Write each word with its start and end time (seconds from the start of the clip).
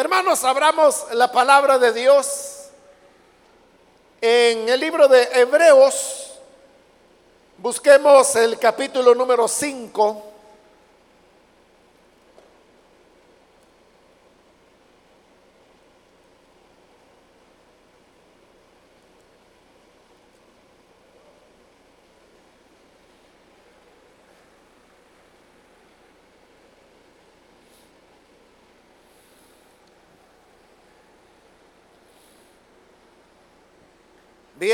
Hermanos, 0.00 0.44
abramos 0.44 1.04
la 1.12 1.30
palabra 1.30 1.78
de 1.78 1.92
Dios 1.92 2.68
en 4.18 4.66
el 4.66 4.80
libro 4.80 5.06
de 5.08 5.24
Hebreos. 5.24 6.38
Busquemos 7.58 8.34
el 8.34 8.58
capítulo 8.58 9.14
número 9.14 9.46
5. 9.46 10.24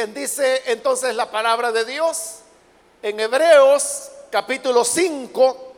Dice 0.05 0.63
entonces 0.67 1.15
la 1.15 1.31
palabra 1.31 1.73
de 1.73 1.87
Dios 1.87 2.41
en 3.01 3.19
Hebreos 3.19 4.11
capítulo 4.31 4.85
5, 4.85 5.73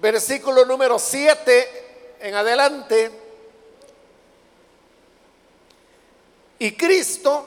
versículo 0.00 0.64
número 0.64 0.98
7 0.98 2.16
en 2.20 2.34
adelante. 2.34 3.10
Y 6.60 6.74
Cristo, 6.74 7.46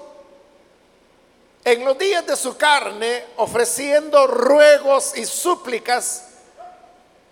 en 1.66 1.84
los 1.84 1.98
días 1.98 2.28
de 2.28 2.36
su 2.36 2.56
carne, 2.56 3.26
ofreciendo 3.38 4.28
ruegos 4.28 5.18
y 5.18 5.26
súplicas 5.26 6.26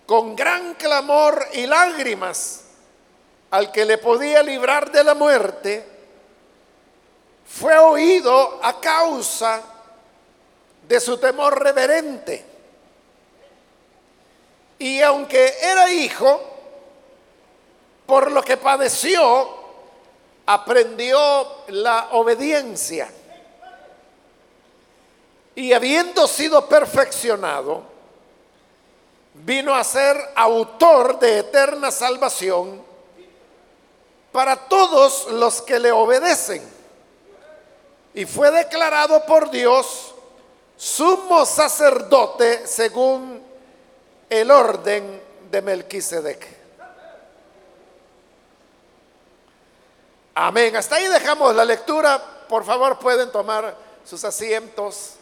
con 0.04 0.34
gran 0.34 0.74
clamor 0.74 1.46
y 1.52 1.66
lágrimas 1.66 2.62
al 3.52 3.70
que 3.70 3.84
le 3.84 3.98
podía 3.98 4.42
librar 4.42 4.90
de 4.90 5.04
la 5.04 5.14
muerte, 5.14 5.95
fue 7.46 7.78
oído 7.78 8.58
a 8.62 8.80
causa 8.80 9.62
de 10.86 11.00
su 11.00 11.18
temor 11.18 11.62
reverente. 11.62 12.44
Y 14.78 15.00
aunque 15.00 15.54
era 15.62 15.90
hijo, 15.90 16.40
por 18.04 18.30
lo 18.30 18.42
que 18.42 18.56
padeció, 18.56 19.48
aprendió 20.44 21.64
la 21.68 22.08
obediencia. 22.12 23.10
Y 25.54 25.72
habiendo 25.72 26.28
sido 26.28 26.68
perfeccionado, 26.68 27.82
vino 29.32 29.74
a 29.74 29.82
ser 29.82 30.16
autor 30.34 31.18
de 31.18 31.38
eterna 31.38 31.90
salvación 31.90 32.82
para 34.30 34.56
todos 34.56 35.28
los 35.30 35.62
que 35.62 35.78
le 35.78 35.90
obedecen 35.90 36.75
y 38.16 38.24
fue 38.24 38.50
declarado 38.50 39.26
por 39.26 39.50
Dios 39.50 40.14
sumo 40.74 41.44
sacerdote 41.44 42.66
según 42.66 43.42
el 44.30 44.50
orden 44.50 45.22
de 45.50 45.60
Melquisedec. 45.60 46.46
Amén. 50.34 50.74
Hasta 50.76 50.96
ahí 50.96 51.08
dejamos 51.08 51.54
la 51.54 51.66
lectura. 51.66 52.18
Por 52.48 52.64
favor, 52.64 52.98
pueden 52.98 53.30
tomar 53.30 53.76
sus 54.02 54.24
asientos. 54.24 55.16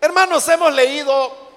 Hermanos, 0.00 0.48
hemos 0.48 0.74
leído 0.74 1.47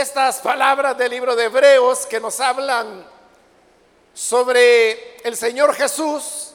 estas 0.00 0.40
palabras 0.40 0.98
del 0.98 1.10
libro 1.10 1.34
de 1.34 1.44
Hebreos 1.44 2.04
que 2.04 2.20
nos 2.20 2.38
hablan 2.40 3.06
sobre 4.12 5.16
el 5.26 5.36
Señor 5.36 5.74
Jesús. 5.74 6.52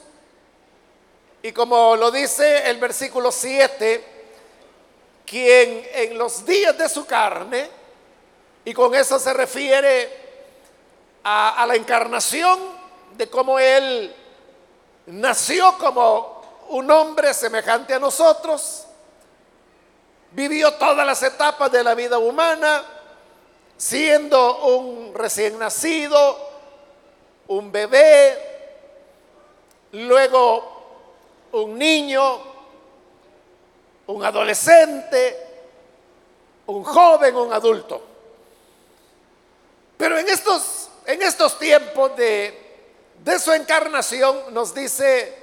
Y 1.42 1.50
como 1.50 1.96
lo 1.96 2.12
dice 2.12 2.70
el 2.70 2.78
versículo 2.78 3.32
7, 3.32 4.04
quien 5.26 5.88
en 5.92 6.16
los 6.16 6.46
días 6.46 6.78
de 6.78 6.88
su 6.88 7.04
carne, 7.04 7.68
y 8.64 8.72
con 8.72 8.94
eso 8.94 9.18
se 9.18 9.32
refiere 9.32 10.08
a, 11.24 11.62
a 11.62 11.66
la 11.66 11.74
encarnación, 11.74 12.60
de 13.16 13.28
cómo 13.28 13.58
Él 13.58 14.14
nació 15.06 15.76
como 15.78 16.62
un 16.68 16.88
hombre 16.90 17.34
semejante 17.34 17.92
a 17.94 17.98
nosotros, 17.98 18.86
vivió 20.30 20.72
todas 20.74 21.04
las 21.04 21.22
etapas 21.24 21.72
de 21.72 21.82
la 21.82 21.96
vida 21.96 22.18
humana, 22.18 22.84
siendo 23.82 24.58
un 24.58 25.12
recién 25.12 25.58
nacido, 25.58 26.38
un 27.48 27.72
bebé, 27.72 28.38
luego 29.90 30.84
un 31.50 31.76
niño, 31.76 32.38
un 34.06 34.24
adolescente, 34.24 35.46
un 36.66 36.84
joven, 36.84 37.34
un 37.34 37.52
adulto. 37.52 38.00
Pero 39.96 40.16
en 40.16 40.28
estos, 40.28 40.88
en 41.04 41.20
estos 41.20 41.58
tiempos 41.58 42.16
de, 42.16 42.86
de 43.18 43.38
su 43.40 43.52
encarnación 43.52 44.54
nos 44.54 44.72
dice 44.72 45.36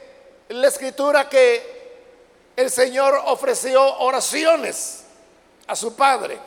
la 0.48 0.70
escritura 0.70 1.28
que 1.28 2.54
el 2.56 2.72
Señor 2.72 3.22
ofreció 3.26 3.98
oraciones 3.98 5.04
a 5.68 5.76
su 5.76 5.94
Padre. 5.94 6.40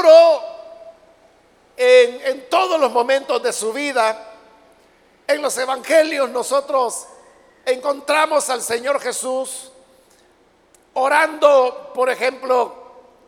Oró 0.00 0.42
en, 1.76 2.48
todos 2.48 2.80
los 2.80 2.90
momentos 2.90 3.42
de 3.42 3.52
su 3.52 3.70
vida. 3.72 4.32
En 5.26 5.42
los 5.42 5.56
evangelios 5.58 6.30
nosotros 6.30 7.06
encontramos 7.66 8.48
al 8.48 8.62
Señor 8.62 8.98
Jesús 9.00 9.70
orando, 10.94 11.92
por 11.94 12.08
ejemplo, 12.08 12.74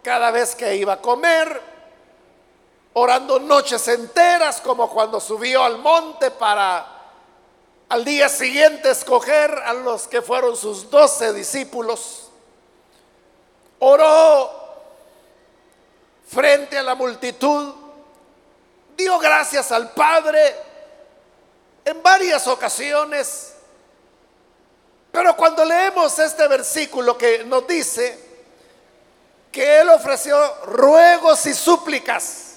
cada 0.03 0.31
vez 0.31 0.57
que 0.57 0.75
iba 0.77 0.95
a 0.95 1.01
comer, 1.01 1.61
orando 2.95 3.39
noches 3.39 3.87
enteras, 3.89 4.61
como 4.63 4.89
cuando 4.89 5.21
subió 5.21 5.63
al 5.63 5.79
monte 5.79 6.31
para 6.31 6.89
al 7.91 8.05
día 8.07 8.31
siguiente 8.31 8.91
escoger 8.91 9.51
a 9.51 9.75
los 9.75 10.09
que 10.09 10.23
fueron 10.23 10.57
sus 10.57 10.89
doce 10.91 11.35
discípulos. 11.35 12.31
Oró 13.79 14.62
frente 16.33 16.79
a 16.79 16.83
la 16.83 16.95
multitud, 16.95 17.75
dio 18.97 19.19
gracias 19.19 19.71
al 19.71 19.91
Padre 19.91 20.57
en 21.85 22.03
varias 22.03 22.47
ocasiones. 22.47 23.55
Pero 25.11 25.37
cuando 25.37 25.63
leemos 25.65 26.19
este 26.19 26.49
versículo 26.49 27.19
que 27.19 27.45
nos 27.45 27.67
dice 27.67 28.19
que 29.51 29.81
Él 29.81 29.91
ofreció 29.91 30.55
ruegos 30.65 31.45
y 31.45 31.53
súplicas 31.53 32.55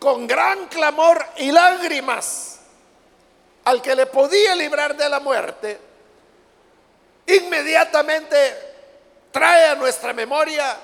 con 0.00 0.26
gran 0.26 0.66
clamor 0.66 1.24
y 1.36 1.52
lágrimas 1.52 2.58
al 3.64 3.80
que 3.80 3.94
le 3.94 4.06
podía 4.06 4.56
librar 4.56 4.96
de 4.96 5.08
la 5.08 5.20
muerte, 5.20 5.78
inmediatamente 7.26 8.74
trae 9.30 9.66
a 9.66 9.76
nuestra 9.76 10.12
memoria 10.12 10.76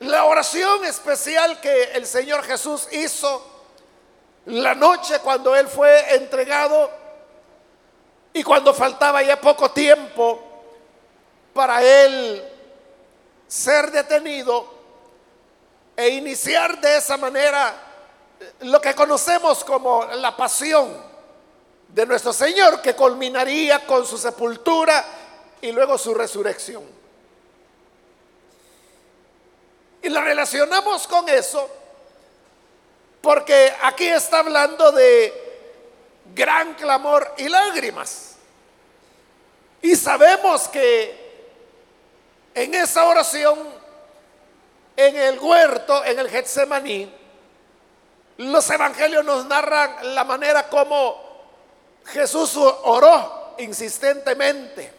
la 0.00 0.24
oración 0.24 0.84
especial 0.84 1.60
que 1.60 1.84
el 1.94 2.06
Señor 2.06 2.44
Jesús 2.44 2.88
hizo 2.92 3.44
la 4.46 4.74
noche 4.74 5.18
cuando 5.20 5.54
Él 5.56 5.68
fue 5.68 6.14
entregado 6.14 6.90
y 8.32 8.42
cuando 8.42 8.72
faltaba 8.72 9.22
ya 9.22 9.40
poco 9.40 9.70
tiempo 9.70 10.40
para 11.52 11.82
Él 11.82 12.42
ser 13.46 13.90
detenido 13.90 14.78
e 15.96 16.08
iniciar 16.10 16.80
de 16.80 16.98
esa 16.98 17.16
manera 17.16 17.74
lo 18.60 18.80
que 18.80 18.94
conocemos 18.94 19.64
como 19.64 20.04
la 20.04 20.36
pasión 20.36 21.08
de 21.88 22.06
nuestro 22.06 22.32
Señor, 22.32 22.80
que 22.80 22.94
culminaría 22.94 23.84
con 23.84 24.06
su 24.06 24.16
sepultura 24.16 25.04
y 25.60 25.72
luego 25.72 25.98
su 25.98 26.14
resurrección. 26.14 26.97
Y 30.08 30.10
la 30.10 30.22
relacionamos 30.22 31.06
con 31.06 31.28
eso 31.28 31.68
porque 33.20 33.74
aquí 33.82 34.06
está 34.06 34.38
hablando 34.38 34.90
de 34.90 35.34
gran 36.34 36.72
clamor 36.76 37.34
y 37.36 37.46
lágrimas. 37.46 38.36
Y 39.82 39.94
sabemos 39.96 40.66
que 40.68 41.44
en 42.54 42.74
esa 42.74 43.04
oración, 43.04 43.58
en 44.96 45.14
el 45.14 45.38
huerto, 45.40 46.02
en 46.02 46.18
el 46.20 46.30
Getsemaní, 46.30 47.14
los 48.38 48.70
evangelios 48.70 49.26
nos 49.26 49.44
narran 49.44 50.14
la 50.14 50.24
manera 50.24 50.70
como 50.70 51.20
Jesús 52.06 52.56
oró 52.56 53.56
insistentemente. 53.58 54.90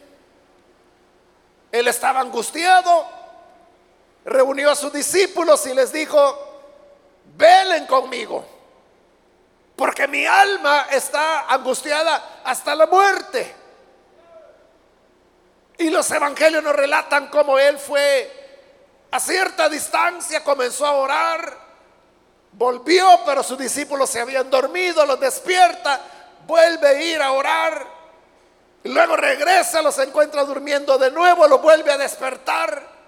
Él 1.71 1.87
estaba 1.87 2.19
angustiado, 2.19 3.18
reunió 4.29 4.71
a 4.71 4.75
sus 4.75 4.93
discípulos 4.93 5.65
y 5.65 5.73
les 5.73 5.91
dijo, 5.91 6.49
velen 7.35 7.85
conmigo, 7.85 8.45
porque 9.75 10.07
mi 10.07 10.25
alma 10.25 10.87
está 10.91 11.47
angustiada 11.47 12.41
hasta 12.43 12.75
la 12.75 12.85
muerte. 12.87 13.55
Y 15.77 15.89
los 15.89 16.09
evangelios 16.11 16.61
nos 16.61 16.75
relatan 16.75 17.27
cómo 17.27 17.57
él 17.57 17.79
fue 17.79 18.39
a 19.11 19.19
cierta 19.19 19.69
distancia, 19.69 20.43
comenzó 20.43 20.85
a 20.85 20.91
orar, 20.91 21.57
volvió, 22.51 23.21
pero 23.25 23.41
sus 23.41 23.57
discípulos 23.57 24.09
se 24.09 24.19
habían 24.19 24.49
dormido, 24.49 25.05
los 25.05 25.19
despierta, 25.19 26.01
vuelve 26.45 26.87
a 26.87 27.01
ir 27.01 27.21
a 27.21 27.31
orar, 27.31 27.87
luego 28.83 29.15
regresa, 29.15 29.81
los 29.81 29.97
encuentra 29.99 30.43
durmiendo 30.43 30.97
de 30.97 31.11
nuevo, 31.11 31.47
los 31.47 31.61
vuelve 31.61 31.91
a 31.91 31.97
despertar. 31.97 32.98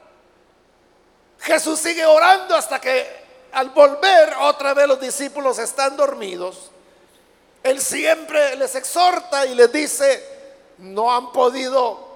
Jesús 1.41 1.79
sigue 1.79 2.05
orando 2.05 2.55
hasta 2.55 2.79
que 2.79 3.21
al 3.51 3.69
volver 3.69 4.33
otra 4.41 4.73
vez 4.73 4.87
los 4.87 4.99
discípulos 4.99 5.59
están 5.59 5.97
dormidos. 5.97 6.71
Él 7.63 7.81
siempre 7.81 8.55
les 8.55 8.75
exhorta 8.75 9.45
y 9.45 9.55
les 9.55 9.71
dice, 9.71 10.23
no 10.79 11.13
han 11.13 11.31
podido 11.31 12.09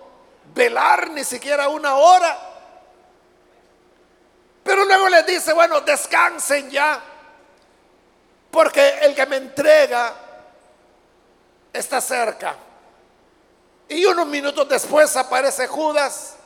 velar 0.53 1.11
ni 1.11 1.23
siquiera 1.23 1.67
una 1.69 1.95
hora. 1.95 2.37
Pero 4.63 4.85
luego 4.85 5.09
les 5.09 5.25
dice, 5.25 5.53
bueno, 5.53 5.81
descansen 5.81 6.71
ya, 6.71 6.99
porque 8.49 8.99
el 9.01 9.13
que 9.13 9.25
me 9.27 9.37
entrega 9.37 10.15
está 11.71 12.01
cerca. 12.01 12.55
Y 13.87 14.03
unos 14.05 14.25
minutos 14.25 14.67
después 14.67 15.15
aparece 15.15 15.67
Judas, 15.67 16.37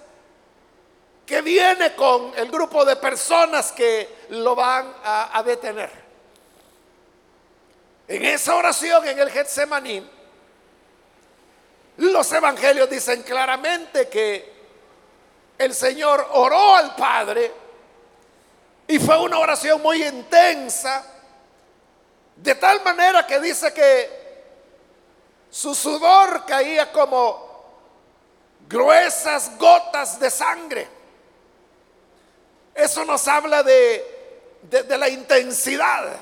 que 1.30 1.44
viene 1.44 1.94
con 1.94 2.34
el 2.36 2.50
grupo 2.50 2.84
de 2.84 2.96
personas 2.96 3.72
que 3.72 4.26
lo 4.30 4.56
van 4.56 4.92
a, 5.04 5.44
detener. 5.46 5.92
En 8.08 8.26
esa 8.26 8.56
oración 8.56 9.08
en 9.08 9.20
el 9.20 9.30
Getsemaní, 9.30 10.10
los 11.98 12.32
evangelios 12.32 12.90
dicen 12.90 13.22
claramente 13.22 14.10
que 14.10 14.54
el 15.56 15.76
Señor 15.76 16.30
oró 16.32 16.76
al 16.76 16.96
Padre 16.96 17.54
y 18.88 18.98
fue 18.98 19.22
una 19.22 19.38
oración 19.38 19.84
muy 19.84 20.04
intensa, 20.04 21.06
de 22.38 22.56
tal 22.56 22.84
manera 22.84 23.28
que 23.28 23.40
dice 23.40 23.72
que 23.72 24.44
su 25.52 25.76
sudor 25.76 26.44
caía 26.48 26.92
como 26.92 27.48
gruesas 28.68 29.56
gotas 29.60 30.20
de 30.20 30.32
sangre. 30.32 30.99
Eso 32.80 33.04
nos 33.04 33.28
habla 33.28 33.62
de, 33.62 34.40
de, 34.62 34.98
la 34.98 35.10
intensidad, 35.10 36.16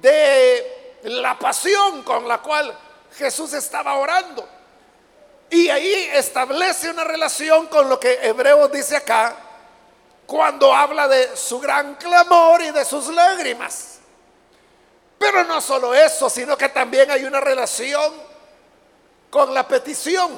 de 0.00 0.98
la 1.04 1.38
pasión 1.38 2.02
con 2.02 2.26
la 2.26 2.38
cual 2.38 2.76
Jesús 3.16 3.52
estaba 3.52 3.94
orando. 3.94 4.48
Y 5.50 5.68
ahí 5.68 6.10
establece 6.12 6.90
una 6.90 7.04
relación 7.04 7.68
con 7.68 7.88
lo 7.88 8.00
que 8.00 8.26
Hebreos 8.26 8.72
dice 8.72 8.96
acá, 8.96 9.36
cuando 10.26 10.74
habla 10.74 11.06
de 11.06 11.36
su 11.36 11.60
gran 11.60 11.94
clamor 11.94 12.62
y 12.62 12.70
de 12.70 12.84
sus 12.84 13.08
lágrimas. 13.08 13.98
Pero 15.18 15.44
no 15.44 15.60
solo 15.60 15.94
eso, 15.94 16.28
sino 16.28 16.56
que 16.56 16.70
también 16.70 17.10
hay 17.10 17.24
una 17.24 17.40
relación 17.40 18.12
con 19.30 19.54
la 19.54 19.68
petición. 19.68 20.32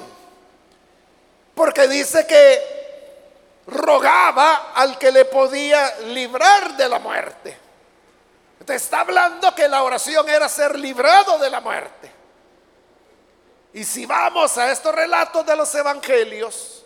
Porque 1.54 1.88
dice 1.88 2.26
que 2.26 2.75
rogaba 3.66 4.72
al 4.74 4.98
que 4.98 5.10
le 5.10 5.24
podía 5.24 5.98
librar 6.00 6.76
de 6.76 6.88
la 6.88 6.98
muerte. 6.98 7.58
Te 8.64 8.74
está 8.74 9.00
hablando 9.00 9.54
que 9.54 9.68
la 9.68 9.82
oración 9.82 10.28
era 10.28 10.48
ser 10.48 10.78
librado 10.78 11.38
de 11.38 11.50
la 11.50 11.60
muerte. 11.60 12.12
Y 13.72 13.84
si 13.84 14.06
vamos 14.06 14.56
a 14.58 14.72
estos 14.72 14.94
relatos 14.94 15.44
de 15.46 15.54
los 15.54 15.72
evangelios, 15.74 16.84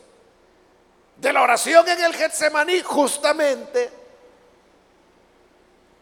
de 1.16 1.32
la 1.32 1.42
oración 1.42 1.88
en 1.88 2.02
el 2.02 2.14
Getsemaní, 2.14 2.82
justamente, 2.82 3.90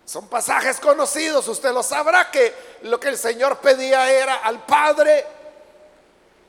son 0.04 0.26
pasajes 0.28 0.80
conocidos, 0.80 1.46
usted 1.48 1.72
lo 1.72 1.82
sabrá 1.82 2.30
que 2.30 2.78
lo 2.82 2.98
que 2.98 3.08
el 3.08 3.18
Señor 3.18 3.58
pedía 3.58 4.10
era 4.10 4.36
al 4.36 4.64
Padre, 4.64 5.26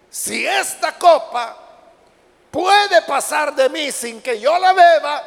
si 0.09 0.47
esta 0.47 0.97
copa 0.97 1.68
puede 2.51 3.01
pasar 3.03 3.53
de 3.55 3.69
mí 3.69 3.91
sin 3.91 4.21
que 4.21 4.39
yo 4.39 4.57
la 4.57 4.73
beba, 4.73 5.23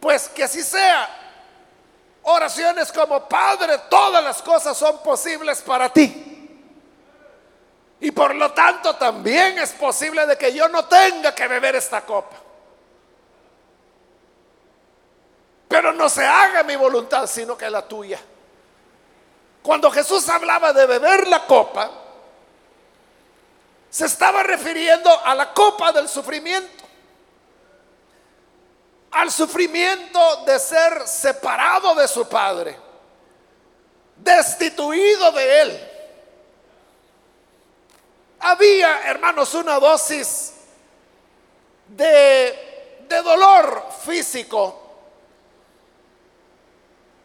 pues 0.00 0.28
que 0.28 0.44
así 0.44 0.62
sea. 0.62 1.08
Oraciones 2.22 2.92
como, 2.92 3.28
Padre, 3.28 3.78
todas 3.88 4.22
las 4.22 4.42
cosas 4.42 4.76
son 4.76 5.02
posibles 5.02 5.62
para 5.62 5.88
ti. 5.88 6.24
Y 8.00 8.10
por 8.10 8.34
lo 8.34 8.52
tanto 8.52 8.94
también 8.96 9.58
es 9.58 9.72
posible 9.72 10.26
de 10.26 10.36
que 10.36 10.52
yo 10.52 10.68
no 10.68 10.84
tenga 10.84 11.34
que 11.34 11.48
beber 11.48 11.76
esta 11.76 12.02
copa. 12.02 12.36
Pero 15.68 15.92
no 15.92 16.08
se 16.08 16.24
haga 16.24 16.62
mi 16.62 16.76
voluntad, 16.76 17.26
sino 17.26 17.56
que 17.56 17.68
la 17.68 17.86
tuya. 17.86 18.20
Cuando 19.62 19.90
Jesús 19.90 20.28
hablaba 20.28 20.72
de 20.72 20.86
beber 20.86 21.26
la 21.28 21.44
copa, 21.44 21.90
se 23.90 24.06
estaba 24.06 24.42
refiriendo 24.42 25.10
a 25.24 25.34
la 25.34 25.52
copa 25.52 25.92
del 25.92 26.08
sufrimiento. 26.08 26.84
Al 29.10 29.30
sufrimiento 29.30 30.44
de 30.44 30.58
ser 30.58 31.06
separado 31.06 31.94
de 31.94 32.06
su 32.06 32.28
Padre, 32.28 32.78
destituido 34.16 35.32
de 35.32 35.60
Él 35.60 35.88
había, 38.40 39.02
hermanos, 39.08 39.52
una 39.54 39.78
dosis 39.78 40.54
de, 41.88 42.66
dolor 43.22 43.88
físico. 44.04 44.84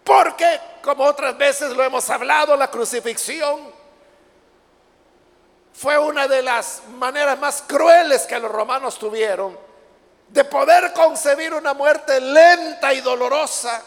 Porque, 0.04 0.60
como 0.82 1.04
otras 1.04 1.38
veces 1.38 1.72
lo 1.72 1.84
hemos 1.84 2.10
hablado, 2.10 2.56
la 2.56 2.70
crucifixión 2.70 3.72
fue 5.74 5.98
una 5.98 6.28
de 6.28 6.44
las 6.44 6.84
maneras 6.98 7.40
más 7.40 7.64
crueles 7.64 8.28
que 8.28 8.40
los 8.40 8.52
romanos 8.52 8.98
tuvieron 9.00 9.58
de 10.30 10.44
poder 10.46 10.94
concebir 10.94 11.54
una 11.54 11.74
muerte 11.74 12.20
lenta 12.20 12.94
y 12.94 13.02
dolorosa 13.02 13.84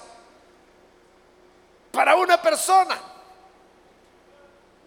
para 1.90 2.14
una 2.14 2.40
persona. 2.40 2.96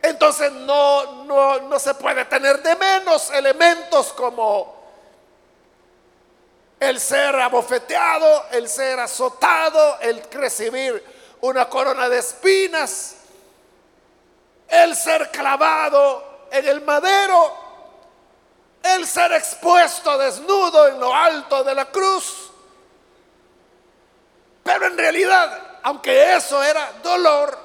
Entonces 0.01 0.51
no, 0.51 1.25
no, 1.25 1.79
se 1.79 1.93
puede 1.95 2.23
tener 2.25 2.61
de 2.61 2.75
menos 2.75 3.31
elementos 3.31 4.13
como 4.13 4.77
el 6.79 6.99
ser 6.99 7.35
abofeteado, 7.35 8.45
el 8.51 8.69
ser 8.69 8.99
azotado, 8.99 9.99
el 9.99 10.23
recibir 10.31 11.03
una 11.41 11.67
corona 11.67 12.07
de 12.07 12.19
espinas, 12.19 13.15
el 14.69 14.95
ser 14.95 15.29
clavado 15.31 16.28
en 16.51 16.67
el 16.67 16.81
madero, 16.81 17.55
el 18.83 19.05
ser 19.05 19.33
expuesto 19.33 20.17
desnudo 20.17 20.87
en 20.87 20.99
lo 20.99 21.13
alto 21.13 21.63
de 21.63 21.75
la 21.75 21.85
cruz. 21.85 22.51
Pero 24.63 24.87
en 24.87 24.97
realidad, 24.97 25.79
aunque 25.83 26.35
eso 26.35 26.61
era 26.63 26.93
dolor, 27.01 27.57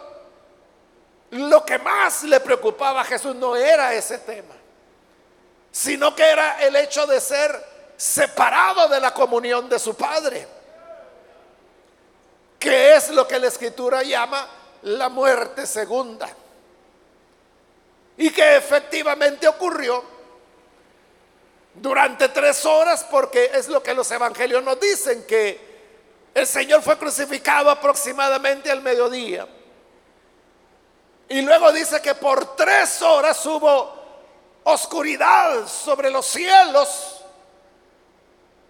lo 1.30 1.64
que 1.64 1.78
más 1.78 2.22
le 2.24 2.40
preocupaba 2.40 3.00
a 3.00 3.04
Jesús 3.04 3.34
no 3.34 3.56
era 3.56 3.92
ese 3.92 4.18
tema, 4.18 4.54
sino 5.70 6.14
que 6.14 6.24
era 6.24 6.62
el 6.62 6.76
hecho 6.76 7.06
de 7.06 7.20
ser 7.20 7.74
separado 7.96 8.88
de 8.88 9.00
la 9.00 9.12
comunión 9.12 9.68
de 9.68 9.78
su 9.78 9.94
Padre, 9.96 10.46
que 12.58 12.94
es 12.94 13.10
lo 13.10 13.26
que 13.26 13.38
la 13.38 13.48
escritura 13.48 14.02
llama 14.02 14.46
la 14.82 15.08
muerte 15.08 15.66
segunda. 15.66 16.28
Y 18.16 18.30
que 18.30 18.56
efectivamente 18.56 19.48
ocurrió 19.48 20.04
durante 21.74 22.28
tres 22.28 22.64
horas, 22.64 23.04
porque 23.10 23.50
es 23.52 23.68
lo 23.68 23.82
que 23.82 23.94
los 23.94 24.10
evangelios 24.10 24.62
nos 24.62 24.78
dicen, 24.78 25.24
que 25.26 25.74
el 26.34 26.46
Señor 26.46 26.82
fue 26.82 26.98
crucificado 26.98 27.70
aproximadamente 27.70 28.70
al 28.70 28.82
mediodía. 28.82 29.46
Y 31.28 31.42
luego 31.42 31.72
dice 31.72 32.00
que 32.00 32.14
por 32.14 32.54
tres 32.56 33.00
horas 33.02 33.44
hubo 33.46 34.04
oscuridad 34.64 35.66
sobre 35.66 36.10
los 36.10 36.26
cielos. 36.26 37.24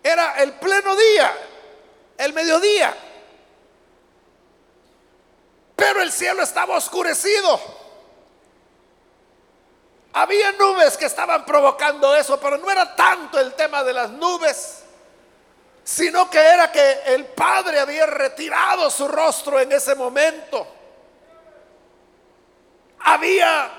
Era 0.03 0.43
el 0.43 0.53
pleno 0.55 0.95
día, 0.95 1.33
el 2.19 2.33
mediodía. 2.33 2.95
Pero 5.77 6.03
el 6.03 6.13
cielo 6.13 6.43
estaba 6.43 6.77
oscurecido. 6.77 7.84
Había 10.17 10.53
nubes 10.53 10.97
que 10.97 11.07
estaban 11.07 11.45
provocando 11.45 12.15
eso, 12.15 12.39
pero 12.39 12.57
no 12.57 12.71
era 12.71 12.95
tanto 12.95 13.37
el 13.41 13.53
tema 13.55 13.83
de 13.83 13.93
las 13.93 14.11
nubes, 14.11 14.85
sino 15.83 16.31
que 16.31 16.39
era 16.39 16.71
que 16.71 17.01
el 17.07 17.27
Padre 17.27 17.81
había 17.81 18.07
retirado 18.07 18.89
su 18.91 19.09
rostro 19.09 19.59
en 19.59 19.73
ese 19.73 19.97
momento. 19.97 20.69
Había 23.01 23.73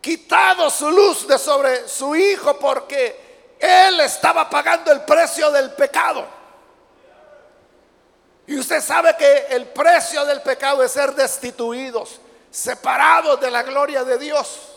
quitado 0.00 0.70
su 0.70 0.88
luz 0.88 1.26
de 1.26 1.36
sobre 1.36 1.88
su 1.88 2.14
Hijo 2.14 2.56
porque 2.56 3.56
Él 3.58 3.98
estaba 3.98 4.48
pagando 4.48 4.92
el 4.92 5.00
precio 5.00 5.50
del 5.50 5.72
pecado. 5.72 6.28
Y 8.46 8.56
usted 8.56 8.80
sabe 8.80 9.16
que 9.16 9.46
el 9.50 9.66
precio 9.66 10.24
del 10.24 10.42
pecado 10.42 10.84
es 10.84 10.92
ser 10.92 11.12
destituidos, 11.12 12.20
separados 12.52 13.40
de 13.40 13.50
la 13.50 13.64
gloria 13.64 14.04
de 14.04 14.16
Dios. 14.16 14.69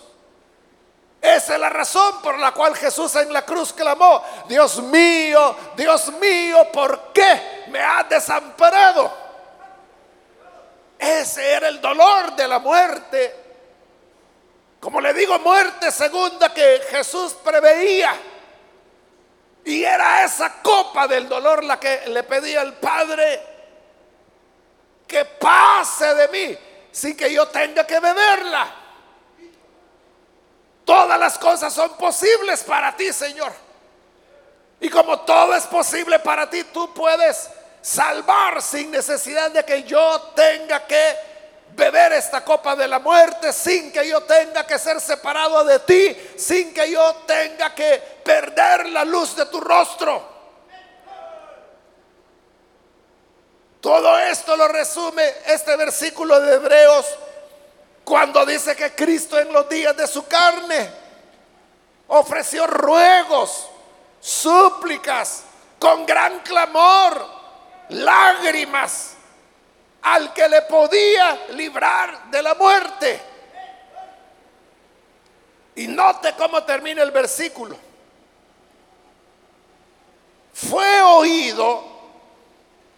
Esa 1.23 1.53
es 1.53 1.59
la 1.61 1.69
razón 1.69 2.21
por 2.21 2.37
la 2.37 2.51
cual 2.51 2.75
Jesús 2.75 3.15
en 3.15 3.31
la 3.31 3.45
cruz 3.45 3.71
clamó, 3.71 4.21
Dios 4.45 4.83
mío, 4.83 5.55
Dios 5.73 6.11
mío, 6.19 6.67
¿por 6.69 7.13
qué 7.13 7.63
me 7.69 7.79
has 7.79 8.09
desamparado? 8.09 9.09
Ese 10.99 11.53
era 11.53 11.69
el 11.69 11.79
dolor 11.79 12.35
de 12.35 12.45
la 12.45 12.59
muerte. 12.59 13.35
Como 14.81 14.99
le 14.99 15.13
digo, 15.13 15.39
muerte 15.39 15.93
segunda 15.93 16.53
que 16.53 16.81
Jesús 16.89 17.37
preveía. 17.41 18.13
Y 19.63 19.81
era 19.81 20.25
esa 20.25 20.61
copa 20.61 21.07
del 21.07 21.29
dolor 21.29 21.63
la 21.63 21.79
que 21.79 22.03
le 22.07 22.23
pedía 22.23 22.59
al 22.59 22.73
Padre 22.73 23.41
que 25.07 25.23
pase 25.23 26.13
de 26.15 26.27
mí 26.27 26.57
sin 26.91 27.15
que 27.15 27.33
yo 27.33 27.47
tenga 27.47 27.87
que 27.87 27.97
beberla. 28.01 28.82
Todas 30.93 31.19
las 31.19 31.39
cosas 31.39 31.73
son 31.73 31.97
posibles 31.97 32.61
para 32.61 32.95
ti, 32.95 33.11
Señor. 33.11 33.51
Y 34.79 34.91
como 34.91 35.21
todo 35.21 35.55
es 35.55 35.63
posible 35.63 36.19
para 36.19 36.47
ti, 36.47 36.65
tú 36.65 36.93
puedes 36.93 37.49
salvar 37.81 38.61
sin 38.61 38.91
necesidad 38.91 39.49
de 39.49 39.65
que 39.65 39.81
yo 39.85 40.21
tenga 40.35 40.85
que 40.85 41.17
beber 41.71 42.13
esta 42.13 42.45
copa 42.45 42.75
de 42.75 42.87
la 42.87 42.99
muerte, 42.99 43.51
sin 43.51 43.91
que 43.91 44.07
yo 44.07 44.21
tenga 44.21 44.67
que 44.67 44.77
ser 44.77 45.01
separado 45.01 45.65
de 45.65 45.79
ti, 45.79 46.15
sin 46.37 46.71
que 46.71 46.91
yo 46.91 47.23
tenga 47.25 47.73
que 47.73 47.97
perder 48.23 48.89
la 48.89 49.03
luz 49.03 49.35
de 49.35 49.47
tu 49.47 49.59
rostro. 49.59 50.31
Todo 53.81 54.19
esto 54.19 54.55
lo 54.55 54.67
resume 54.67 55.27
este 55.47 55.75
versículo 55.75 56.39
de 56.39 56.53
Hebreos 56.53 57.07
cuando 58.03 58.45
dice 58.45 58.75
que 58.75 58.93
Cristo 58.93 59.39
en 59.39 59.51
los 59.53 59.67
días 59.69 59.95
de 59.95 60.07
su 60.07 60.27
carne 60.27 60.89
ofreció 62.07 62.67
ruegos, 62.67 63.69
súplicas, 64.19 65.43
con 65.79 66.05
gran 66.05 66.39
clamor, 66.39 67.25
lágrimas 67.89 69.15
al 70.01 70.33
que 70.33 70.47
le 70.49 70.61
podía 70.63 71.47
librar 71.51 72.25
de 72.29 72.41
la 72.41 72.55
muerte. 72.55 73.21
Y 75.75 75.87
note 75.87 76.33
cómo 76.37 76.63
termina 76.63 77.01
el 77.01 77.11
versículo. 77.11 77.77
Fue 80.53 81.01
oído 81.01 81.83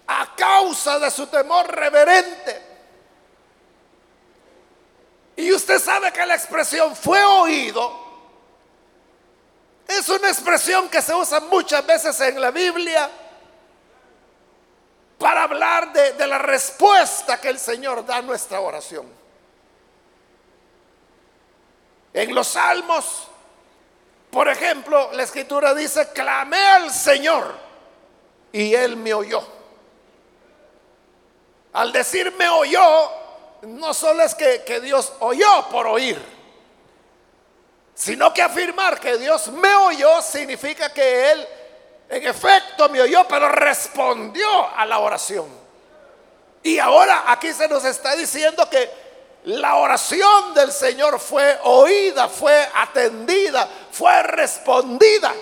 a 0.08 0.36
causa 0.36 1.00
de 1.00 1.10
su 1.10 1.28
temor 1.28 1.68
reverente 1.74 2.65
y 5.36 5.52
usted 5.52 5.80
sabe 5.80 6.12
que 6.12 6.26
la 6.26 6.36
expresión 6.36 6.96
fue 6.96 7.24
oído 7.24 8.06
es 9.88 10.10
una 10.10 10.30
expresión 10.30 10.90
que 10.90 11.02
se 11.02 11.14
usa 11.14 11.40
muchas 11.42 11.86
veces 11.86 12.20
en 12.22 12.42
la 12.42 12.52
Biblia 12.52 13.10
para 15.18 15.44
hablar 15.44 15.94
de, 15.94 16.14
de, 16.14 16.28
la 16.28 16.40
respuesta 16.40 17.40
que 17.40 17.50
el 17.50 17.60
Señor 17.60 18.06
da 18.06 18.18
a 18.18 18.22
nuestra 18.22 18.60
oración. 18.60 19.06
En 22.14 22.34
los 22.34 22.48
salmos, 22.48 23.28
por 24.32 24.50
ejemplo, 24.50 25.12
la 25.14 25.24
escritura 25.24 25.74
dice, 25.74 26.10
clamé 26.14 26.58
al 26.58 26.92
Señor 26.92 27.56
y 28.52 28.74
Él 28.74 28.98
me 28.98 29.14
oyó. 29.14 29.46
Al 31.74 31.92
decir 31.92 32.34
me 32.38 32.50
oyó, 32.50 33.12
no 33.66 33.94
solo 33.94 34.24
es 34.24 34.36
que, 34.36 34.64
que 34.64 34.80
Dios 34.80 35.14
oyó 35.20 35.70
por 35.70 35.88
oír, 35.88 36.22
sino 37.94 38.34
que 38.34 38.42
afirmar 38.42 39.00
que 39.00 39.18
Dios 39.18 39.48
me 39.48 39.74
oyó 39.76 40.22
significa 40.22 40.92
que 40.94 41.32
Él 41.32 41.48
en 42.10 42.28
efecto 42.28 42.90
me 42.90 43.02
oyó, 43.02 43.28
pero 43.28 43.50
respondió 43.50 44.70
a 44.76 44.86
la 44.86 45.00
oración. 45.00 45.48
Y 46.62 46.80
ahora 46.80 47.26
aquí 47.28 47.52
se 47.54 47.68
nos 47.68 47.86
está 47.86 48.16
diciendo 48.16 48.70
que 48.70 48.90
la 49.46 49.76
oración 49.76 50.54
del 50.54 50.72
Señor 50.72 51.20
fue 51.20 51.60
oída, 51.64 52.28
fue 52.28 52.68
atendida, 52.74 53.68
fue 53.92 54.24
respondida. 54.24 55.34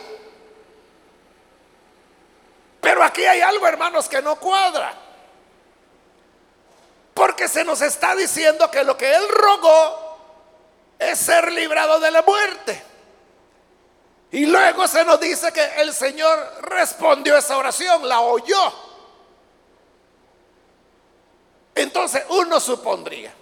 Pero 2.82 3.03
aquí 3.03 3.25
hay 3.25 3.39
algo, 3.39 3.65
hermanos, 3.65 4.10
que 4.10 4.22
no 4.22 4.36
cuadra. 4.36 4.94
Porque 7.13 7.48
se 7.48 7.63
nos 7.63 7.82
está 7.82 8.15
diciendo 8.15 8.70
que 8.72 8.84
lo 8.84 8.98
que 8.98 9.13
él 9.13 9.27
rogó 9.29 10.17
es 10.98 11.20
ser 11.20 11.51
librado 11.51 12.00
de 12.00 12.12
la 12.12 12.22
muerte. 12.22 12.84
Y 14.32 14.48
luego 14.48 14.88
se 14.88 15.05
nos 15.05 15.20
dice 15.20 15.51
que 15.51 15.63
el 15.77 15.93
Señor 15.93 16.62
respondió 16.63 17.38
esa 17.38 17.55
oración, 17.58 18.08
la 18.08 18.22
oyó. 18.22 18.74
Entonces 21.75 22.24
uno 22.29 22.60
supondría 22.60 23.34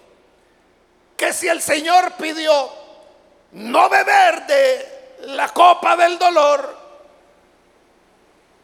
que 1.16 1.32
si 1.32 1.48
el 1.48 1.62
Señor 1.62 2.12
pidió 2.12 2.70
no 3.52 3.88
beber 3.88 4.46
de 4.46 5.16
la 5.20 5.48
copa 5.50 5.96
del 5.96 6.18
dolor, 6.18 6.81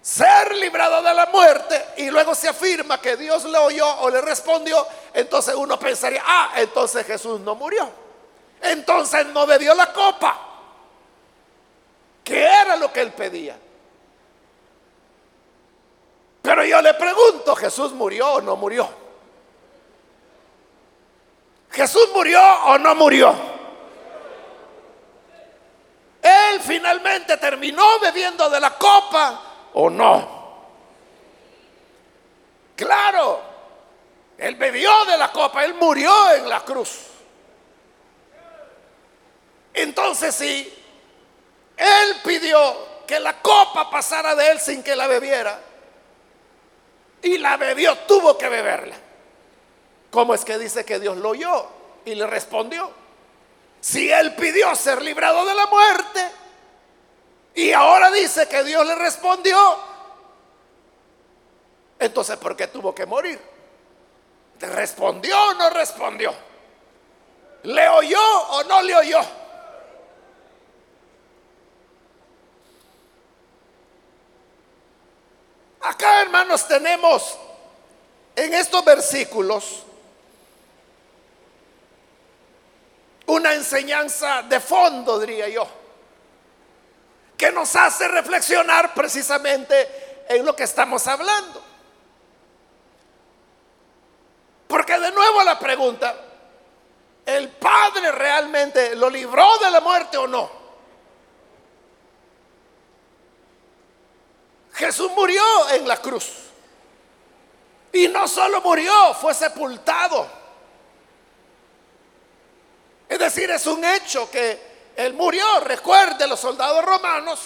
ser 0.08 0.56
librado 0.56 1.02
de 1.02 1.12
la 1.12 1.26
muerte 1.26 1.88
y 1.98 2.10
luego 2.10 2.34
se 2.34 2.48
afirma 2.48 2.98
que 2.98 3.14
Dios 3.18 3.44
le 3.44 3.58
oyó 3.58 3.86
o 4.00 4.08
le 4.08 4.22
respondió, 4.22 4.86
entonces 5.12 5.54
uno 5.54 5.78
pensaría, 5.78 6.22
ah, 6.24 6.52
entonces 6.56 7.06
Jesús 7.06 7.38
no 7.40 7.54
murió. 7.54 7.86
Entonces 8.62 9.26
no 9.26 9.46
bebió 9.46 9.74
la 9.74 9.92
copa. 9.92 10.38
¿Qué 12.24 12.42
era 12.42 12.76
lo 12.76 12.90
que 12.90 13.02
él 13.02 13.12
pedía? 13.12 13.58
Pero 16.40 16.64
yo 16.64 16.80
le 16.80 16.94
pregunto, 16.94 17.54
¿Jesús 17.54 17.92
murió 17.92 18.32
o 18.32 18.40
no 18.40 18.56
murió? 18.56 18.88
¿Jesús 21.70 22.08
murió 22.14 22.40
o 22.64 22.78
no 22.78 22.94
murió? 22.94 23.34
Él 26.22 26.60
finalmente 26.62 27.36
terminó 27.36 28.00
bebiendo 28.00 28.48
de 28.48 28.58
la 28.58 28.70
copa 28.70 29.42
o 29.74 29.90
no. 29.90 30.38
Claro, 32.76 33.40
él 34.36 34.54
bebió 34.54 35.04
de 35.06 35.16
la 35.16 35.32
copa, 35.32 35.64
él 35.64 35.74
murió 35.74 36.32
en 36.32 36.48
la 36.48 36.60
cruz. 36.60 37.00
Entonces 39.74 40.34
si 40.34 40.74
él 41.76 42.16
pidió 42.24 43.04
que 43.06 43.18
la 43.20 43.40
copa 43.40 43.90
pasara 43.90 44.34
de 44.34 44.50
él 44.50 44.60
sin 44.60 44.82
que 44.82 44.94
la 44.94 45.06
bebiera, 45.06 45.60
y 47.22 47.38
la 47.38 47.56
bebió, 47.56 47.96
tuvo 47.98 48.38
que 48.38 48.48
beberla. 48.48 48.96
¿Cómo 50.10 50.34
es 50.34 50.44
que 50.44 50.58
dice 50.58 50.84
que 50.84 50.98
Dios 50.98 51.16
lo 51.16 51.30
oyó 51.30 51.66
y 52.04 52.14
le 52.14 52.26
respondió? 52.26 52.90
Si 53.80 54.10
él 54.10 54.34
pidió 54.34 54.74
ser 54.74 55.02
librado 55.02 55.44
de 55.44 55.54
la 55.54 55.66
muerte, 55.66 56.20
y 57.58 57.72
ahora 57.72 58.08
dice 58.12 58.46
que 58.46 58.62
Dios 58.62 58.86
le 58.86 58.94
respondió. 58.94 59.58
Entonces, 61.98 62.36
¿por 62.36 62.54
qué 62.54 62.68
tuvo 62.68 62.94
que 62.94 63.04
morir? 63.04 63.40
¿Te 64.60 64.66
respondió 64.66 65.36
o 65.36 65.54
no 65.54 65.68
respondió? 65.70 66.32
¿Le 67.64 67.88
oyó 67.88 68.20
o 68.50 68.62
no 68.62 68.80
le 68.82 68.94
oyó? 68.94 69.18
Acá, 75.80 76.22
hermanos, 76.22 76.68
tenemos 76.68 77.36
en 78.36 78.54
estos 78.54 78.84
versículos 78.84 79.82
una 83.26 83.52
enseñanza 83.52 84.42
de 84.42 84.60
fondo, 84.60 85.18
diría 85.18 85.48
yo 85.48 85.77
que 87.38 87.52
nos 87.52 87.76
hace 87.76 88.08
reflexionar 88.08 88.92
precisamente 88.92 90.26
en 90.28 90.44
lo 90.44 90.56
que 90.56 90.64
estamos 90.64 91.06
hablando. 91.06 91.62
Porque 94.66 94.98
de 94.98 95.12
nuevo 95.12 95.44
la 95.44 95.56
pregunta, 95.56 96.14
el 97.24 97.48
Padre 97.50 98.10
realmente 98.10 98.96
lo 98.96 99.08
libró 99.08 99.56
de 99.58 99.70
la 99.70 99.80
muerte 99.80 100.18
o 100.18 100.26
no. 100.26 100.50
Jesús 104.74 105.10
murió 105.12 105.42
en 105.70 105.86
la 105.86 105.96
cruz. 106.02 106.32
Y 107.92 108.08
no 108.08 108.26
solo 108.26 108.60
murió, 108.62 109.14
fue 109.14 109.32
sepultado. 109.32 110.28
Es 113.08 113.18
decir, 113.18 113.48
es 113.50 113.66
un 113.66 113.84
hecho 113.84 114.28
que 114.28 114.67
él 114.98 115.14
murió. 115.14 115.60
Recuerde 115.60 116.26
los 116.26 116.40
soldados 116.40 116.84
romanos. 116.84 117.40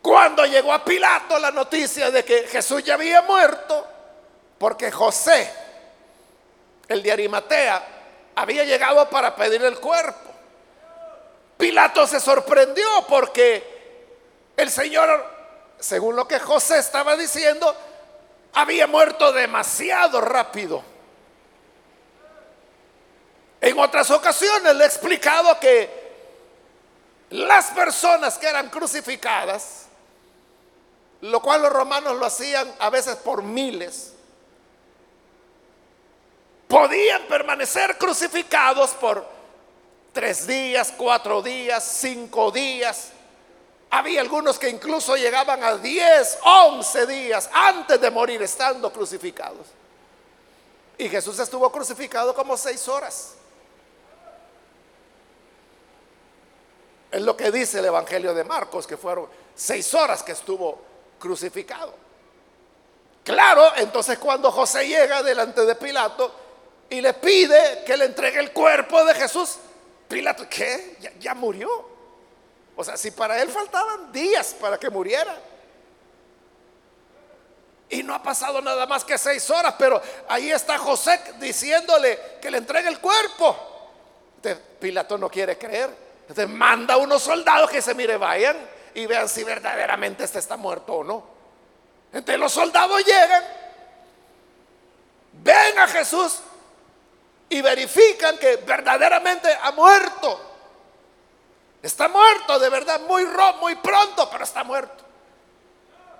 Cuando 0.00 0.46
llegó 0.46 0.72
a 0.72 0.84
Pilato 0.84 1.38
la 1.38 1.50
noticia 1.50 2.10
de 2.10 2.24
que 2.24 2.46
Jesús 2.46 2.84
ya 2.84 2.94
había 2.94 3.22
muerto, 3.22 3.86
porque 4.58 4.92
José, 4.92 5.52
el 6.88 7.02
de 7.02 7.12
Arimatea, 7.12 7.84
había 8.36 8.64
llegado 8.64 9.08
para 9.10 9.34
pedir 9.34 9.62
el 9.64 9.78
cuerpo. 9.80 10.30
Pilato 11.56 12.06
se 12.06 12.20
sorprendió 12.20 12.86
porque 13.08 14.16
el 14.56 14.70
Señor, 14.70 15.26
según 15.80 16.14
lo 16.14 16.28
que 16.28 16.38
José 16.38 16.78
estaba 16.78 17.16
diciendo, 17.16 17.76
había 18.54 18.86
muerto 18.86 19.32
demasiado 19.32 20.20
rápido. 20.20 20.91
En 23.62 23.78
otras 23.78 24.10
ocasiones 24.10 24.74
le 24.74 24.82
he 24.82 24.86
explicado 24.88 25.58
que 25.60 25.88
las 27.30 27.66
personas 27.66 28.36
que 28.36 28.48
eran 28.48 28.68
crucificadas, 28.68 29.84
lo 31.20 31.40
cual 31.40 31.62
los 31.62 31.72
romanos 31.72 32.18
lo 32.18 32.26
hacían 32.26 32.74
a 32.80 32.90
veces 32.90 33.14
por 33.16 33.44
miles, 33.44 34.14
podían 36.66 37.22
permanecer 37.28 37.96
crucificados 37.98 38.90
por 38.94 39.24
tres 40.12 40.44
días, 40.44 40.92
cuatro 40.96 41.40
días, 41.40 41.84
cinco 41.84 42.50
días. 42.50 43.10
Había 43.90 44.22
algunos 44.22 44.58
que 44.58 44.68
incluso 44.68 45.14
llegaban 45.16 45.62
a 45.62 45.76
diez, 45.76 46.36
once 46.42 47.06
días 47.06 47.48
antes 47.52 48.00
de 48.00 48.10
morir 48.10 48.42
estando 48.42 48.92
crucificados. 48.92 49.68
Y 50.98 51.08
Jesús 51.08 51.38
estuvo 51.38 51.70
crucificado 51.70 52.34
como 52.34 52.56
seis 52.56 52.88
horas. 52.88 53.36
Es 57.12 57.20
lo 57.20 57.36
que 57.36 57.52
dice 57.52 57.80
el 57.80 57.84
Evangelio 57.84 58.32
de 58.32 58.42
Marcos, 58.42 58.86
que 58.86 58.96
fueron 58.96 59.28
seis 59.54 59.92
horas 59.92 60.22
que 60.22 60.32
estuvo 60.32 60.80
crucificado. 61.18 61.92
Claro, 63.22 63.76
entonces 63.76 64.18
cuando 64.18 64.50
José 64.50 64.88
llega 64.88 65.22
delante 65.22 65.66
de 65.66 65.74
Pilato 65.74 66.34
y 66.88 67.02
le 67.02 67.12
pide 67.12 67.84
que 67.84 67.98
le 67.98 68.06
entregue 68.06 68.40
el 68.40 68.52
cuerpo 68.52 69.04
de 69.04 69.14
Jesús, 69.14 69.58
Pilato, 70.08 70.48
¿qué? 70.48 70.96
Ya, 71.00 71.12
ya 71.20 71.34
murió. 71.34 71.68
O 72.74 72.82
sea, 72.82 72.96
si 72.96 73.10
para 73.10 73.40
él 73.42 73.50
faltaban 73.50 74.10
días 74.10 74.56
para 74.58 74.78
que 74.78 74.88
muriera. 74.88 75.36
Y 77.90 78.02
no 78.02 78.14
ha 78.14 78.22
pasado 78.22 78.62
nada 78.62 78.86
más 78.86 79.04
que 79.04 79.18
seis 79.18 79.50
horas, 79.50 79.74
pero 79.78 80.00
ahí 80.26 80.50
está 80.50 80.78
José 80.78 81.20
diciéndole 81.38 82.38
que 82.40 82.50
le 82.50 82.56
entregue 82.56 82.88
el 82.88 83.00
cuerpo. 83.00 83.54
Pilato 84.80 85.18
no 85.18 85.28
quiere 85.28 85.58
creer. 85.58 86.01
Entonces 86.22 86.48
manda 86.48 86.94
a 86.94 86.96
unos 86.96 87.22
soldados 87.22 87.70
que 87.70 87.82
se 87.82 87.94
mire, 87.94 88.16
vayan 88.16 88.56
y 88.94 89.06
vean 89.06 89.28
si 89.28 89.44
verdaderamente 89.44 90.24
este 90.24 90.38
está 90.38 90.56
muerto 90.56 90.94
o 90.94 91.04
no. 91.04 91.24
Entonces 92.12 92.38
los 92.38 92.52
soldados 92.52 93.04
llegan, 93.04 93.42
ven 95.32 95.78
a 95.78 95.88
Jesús 95.88 96.40
y 97.48 97.60
verifican 97.60 98.38
que 98.38 98.56
verdaderamente 98.56 99.48
ha 99.62 99.72
muerto. 99.72 100.40
Está 101.82 102.08
muerto, 102.08 102.58
de 102.58 102.68
verdad, 102.68 103.00
muy, 103.00 103.26
muy 103.60 103.74
pronto, 103.76 104.28
pero 104.30 104.44
está 104.44 104.62
muerto. 104.62 105.04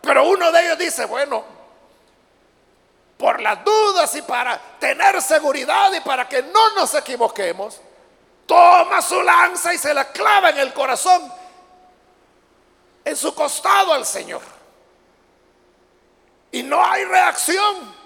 Pero 0.01 0.29
uno 0.29 0.51
de 0.51 0.65
ellos 0.65 0.79
dice, 0.79 1.05
bueno, 1.05 1.45
por 3.17 3.41
las 3.41 3.65
dudas 3.65 4.15
y 4.17 4.23
para 4.23 4.59
tener 4.81 5.23
seguridad 5.23 5.93
y 5.93 6.01
para 6.01 6.29
que 6.29 6.43
no 6.43 6.75
nos 6.75 6.93
equivoquemos, 6.95 7.81
toma 8.53 9.01
su 9.01 9.23
lanza 9.23 9.73
y 9.73 9.79
se 9.79 9.95
la 9.95 10.13
clava 10.13 10.51
en 10.51 10.59
el 10.59 10.75
corazón, 10.75 11.33
en 13.03 13.17
su 13.17 13.35
costado 13.35 13.95
al 13.95 14.05
Señor. 14.05 14.43
Y 16.51 16.63
no 16.63 16.85
hay 16.85 17.05
reacción. 17.05 18.03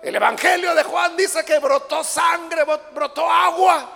El 0.00 0.14
Evangelio 0.14 0.76
de 0.76 0.84
Juan 0.84 1.16
dice 1.16 1.44
que 1.44 1.58
brotó 1.58 2.04
sangre, 2.04 2.62
brotó 2.94 3.28
agua. 3.28 3.90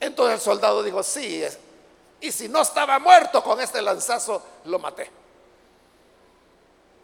Entonces 0.00 0.34
el 0.34 0.40
soldado 0.40 0.82
dijo, 0.82 1.04
sí, 1.04 1.44
y 2.20 2.32
si 2.32 2.48
no 2.48 2.62
estaba 2.62 2.98
muerto 2.98 3.40
con 3.40 3.60
este 3.60 3.80
lanzazo, 3.80 4.44
lo 4.64 4.80
maté. 4.80 5.08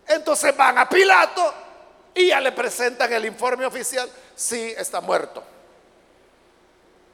Entonces 0.08 0.56
van 0.56 0.78
a 0.78 0.88
Pilato 0.88 1.54
y 2.12 2.28
ya 2.28 2.40
le 2.40 2.50
presentan 2.50 3.12
el 3.12 3.24
informe 3.24 3.66
oficial, 3.66 4.10
sí, 4.34 4.74
está 4.76 5.00
muerto. 5.00 5.44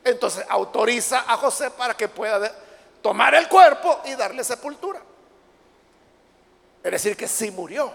Entonces 0.05 0.45
autoriza 0.49 1.25
a 1.27 1.37
José 1.37 1.71
para 1.71 1.95
que 1.95 2.09
pueda 2.09 2.53
tomar 3.01 3.35
el 3.35 3.49
cuerpo 3.49 4.01
y 4.05 4.15
darle 4.15 4.43
sepultura. 4.43 5.01
Es 6.83 6.91
decir, 6.91 7.17
que 7.17 7.29
sí 7.29 7.51
murió. 7.51 7.93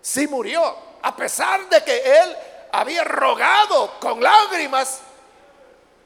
Sí 0.00 0.26
murió, 0.28 0.76
a 1.02 1.14
pesar 1.14 1.68
de 1.68 1.82
que 1.82 1.96
él 1.98 2.36
había 2.72 3.04
rogado 3.04 3.98
con 4.00 4.22
lágrimas 4.22 5.00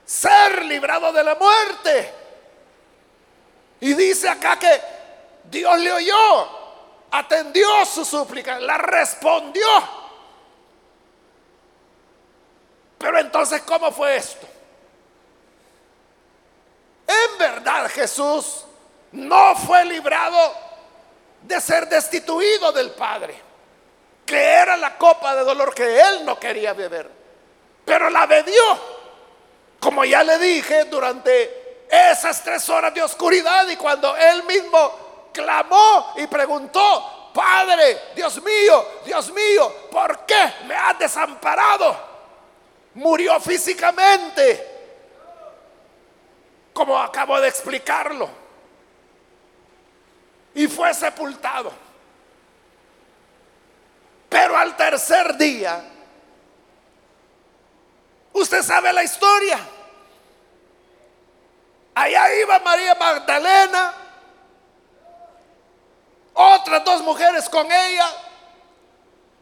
ser 0.04 0.64
librado 0.64 1.12
de 1.12 1.22
la 1.22 1.34
muerte. 1.34 2.14
Y 3.80 3.94
dice 3.94 4.28
acá 4.28 4.58
que 4.58 4.80
Dios 5.44 5.78
le 5.78 5.92
oyó, 5.92 6.48
atendió 7.10 7.84
su 7.86 8.04
súplica, 8.04 8.58
la 8.58 8.76
respondió. 8.78 9.99
Pero 13.00 13.18
entonces, 13.18 13.62
¿cómo 13.62 13.90
fue 13.90 14.14
esto? 14.16 14.46
En 17.08 17.38
verdad 17.38 17.90
Jesús 17.90 18.66
no 19.12 19.56
fue 19.56 19.86
librado 19.86 20.54
de 21.40 21.58
ser 21.62 21.88
destituido 21.88 22.70
del 22.72 22.90
Padre, 22.90 23.40
que 24.26 24.38
era 24.38 24.76
la 24.76 24.98
copa 24.98 25.34
de 25.34 25.44
dolor 25.44 25.74
que 25.74 25.98
él 25.98 26.26
no 26.26 26.38
quería 26.38 26.74
beber, 26.74 27.10
pero 27.86 28.10
la 28.10 28.26
bebió, 28.26 28.78
como 29.80 30.04
ya 30.04 30.22
le 30.22 30.36
dije, 30.36 30.84
durante 30.84 31.86
esas 31.90 32.44
tres 32.44 32.68
horas 32.68 32.92
de 32.92 33.02
oscuridad 33.02 33.66
y 33.66 33.76
cuando 33.76 34.14
él 34.14 34.42
mismo 34.42 35.30
clamó 35.32 36.12
y 36.18 36.26
preguntó, 36.26 37.30
Padre, 37.32 37.98
Dios 38.14 38.42
mío, 38.42 38.86
Dios 39.06 39.32
mío, 39.32 39.74
¿por 39.90 40.26
qué 40.26 40.52
me 40.66 40.74
has 40.74 40.98
desamparado? 40.98 42.09
Murió 42.94 43.38
físicamente, 43.40 44.66
como 46.72 46.98
acabo 46.98 47.40
de 47.40 47.48
explicarlo, 47.48 48.28
y 50.54 50.66
fue 50.66 50.92
sepultado. 50.94 51.72
Pero 54.28 54.56
al 54.56 54.76
tercer 54.76 55.36
día, 55.36 55.82
usted 58.32 58.62
sabe 58.62 58.92
la 58.92 59.02
historia. 59.02 59.58
Allá 61.94 62.34
iba 62.34 62.58
María 62.60 62.94
Magdalena, 62.94 63.94
otras 66.34 66.84
dos 66.84 67.02
mujeres 67.02 67.48
con 67.48 67.70
ella, 67.70 68.06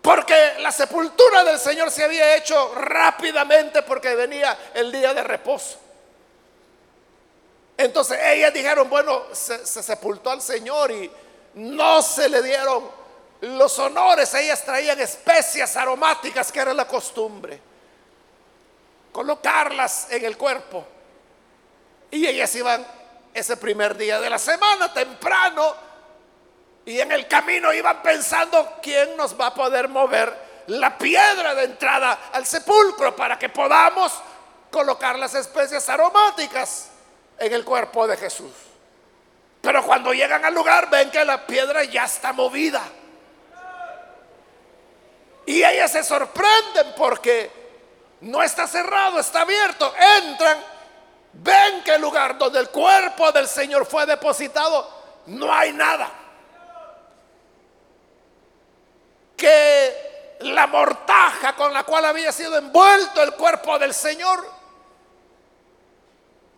porque 0.09 0.55
la 0.61 0.73
sepultura 0.73 1.45
del 1.45 1.59
Señor 1.59 1.91
se 1.91 2.03
había 2.03 2.35
hecho 2.35 2.75
rápidamente 2.75 3.83
porque 3.83 4.15
venía 4.15 4.57
el 4.73 4.91
día 4.91 5.13
de 5.13 5.23
reposo. 5.23 5.79
Entonces 7.77 8.19
ellas 8.25 8.55
dijeron, 8.55 8.89
bueno, 8.89 9.25
se, 9.33 9.67
sepultó 9.67 10.31
al 10.31 10.41
Señor 10.41 10.93
y 10.93 11.11
no 11.57 12.01
se 12.01 12.27
le 12.31 12.43
dieron 12.43 12.91
los 13.43 13.79
honores. 13.81 14.33
Ellas 14.33 14.65
traían 14.65 14.99
especias 14.99 15.77
aromáticas 15.77 16.51
que 16.51 16.61
era 16.61 16.73
la 16.73 16.87
costumbre. 16.87 17.61
Colocarlas 19.13 20.11
en 20.11 20.25
el 20.25 20.39
cuerpo. 20.39 20.87
Y 22.11 22.27
ellas 22.27 22.55
iban 22.55 22.87
ese 23.35 23.59
primer 23.59 23.95
día 23.95 24.19
de 24.19 24.31
la 24.31 24.39
semana 24.39 24.91
temprano 24.91 25.88
y 26.89 27.03
en 27.03 27.13
el 27.13 27.29
camino 27.29 27.71
iban 27.71 28.01
pensando 28.01 28.79
quién 28.81 29.15
nos 29.15 29.39
va 29.39 29.49
a 29.49 29.55
poder 29.55 29.89
mover 29.89 30.35
la 30.69 30.97
piedra 30.97 31.55
de 31.55 31.65
entrada 31.65 32.31
al 32.33 32.47
sepulcro 32.47 33.15
para 33.15 33.39
que 33.39 33.51
podamos 33.51 34.11
colocar 34.71 35.19
las 35.19 35.35
especies 35.35 35.87
aromáticas 35.91 36.89
en 37.39 37.53
el 37.53 37.63
cuerpo 37.63 38.07
de 38.07 38.17
Jesús. 38.17 38.53
Pero 39.61 39.85
cuando 39.85 40.15
llegan 40.15 40.43
al 40.47 40.55
lugar 40.55 40.89
ven 40.89 41.11
que 41.11 41.23
la 41.27 41.47
piedra 41.47 41.85
ya 41.85 42.07
está 42.07 42.33
movida. 42.33 42.83
Y 45.45 45.63
ellas 45.63 45.93
se 45.93 46.03
sorprenden 46.03 46.95
porque 46.97 47.51
no 48.23 48.43
está 48.43 48.67
cerrado, 48.67 49.21
está 49.21 49.43
abierto. 49.43 49.93
Entran, 50.23 50.57
ven 51.35 51.85
que 51.85 51.97
el 51.97 52.01
lugar 52.01 52.39
donde 52.39 52.61
el 52.61 52.71
cuerpo 52.71 53.31
del 53.31 53.47
Señor 53.47 53.85
fue 53.85 54.07
depositado, 54.07 54.89
no 55.27 55.53
hay 55.53 55.75
nada. 55.75 56.28
Que 59.39 60.37
la 60.41 60.67
mortaja 60.67 61.57
con 61.57 61.73
la 61.73 61.85
cual 61.85 62.05
había 62.05 62.33
sido 62.33 62.59
envuelto 62.59 63.23
el 63.23 63.33
cuerpo 63.33 63.79
del 63.79 63.95
Señor, 63.95 64.59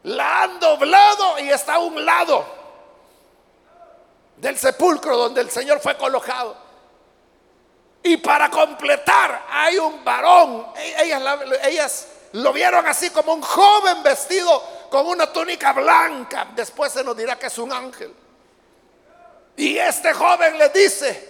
la 0.03 0.43
han 0.43 0.59
doblado 0.59 1.39
y 1.39 1.51
está 1.51 1.75
a 1.75 1.79
un 1.79 2.05
lado 2.05 2.45
del 4.37 4.59
sepulcro 4.59 5.17
donde 5.17 5.43
el 5.43 5.51
Señor 5.51 5.81
fue 5.81 5.97
colocado. 5.97 6.57
Y 8.03 8.17
para 8.17 8.51
completar, 8.51 9.47
hay 9.51 9.79
un 9.79 10.03
varón. 10.03 10.69
E-, 10.77 11.05
ellas, 11.05 11.23
ellas, 11.65 12.09
lo 12.33 12.53
vieron 12.53 12.87
así 12.87 13.11
como 13.11 13.35
un 13.35 13.43
joven 13.43 14.03
vestido 14.03 14.63
con 14.91 15.07
una 15.07 15.31
túnica 15.31 15.73
blanca. 15.73 16.49
Después 16.55 16.93
se 16.93 17.05
nos 17.05 17.17
dirá 17.17 17.39
que 17.39 17.47
es 17.47 17.59
un 17.59 17.73
ángel. 17.73 18.15
Y 19.57 19.77
este 19.77 20.15
joven 20.15 20.57
le 20.57 20.71
dice, 20.71 21.30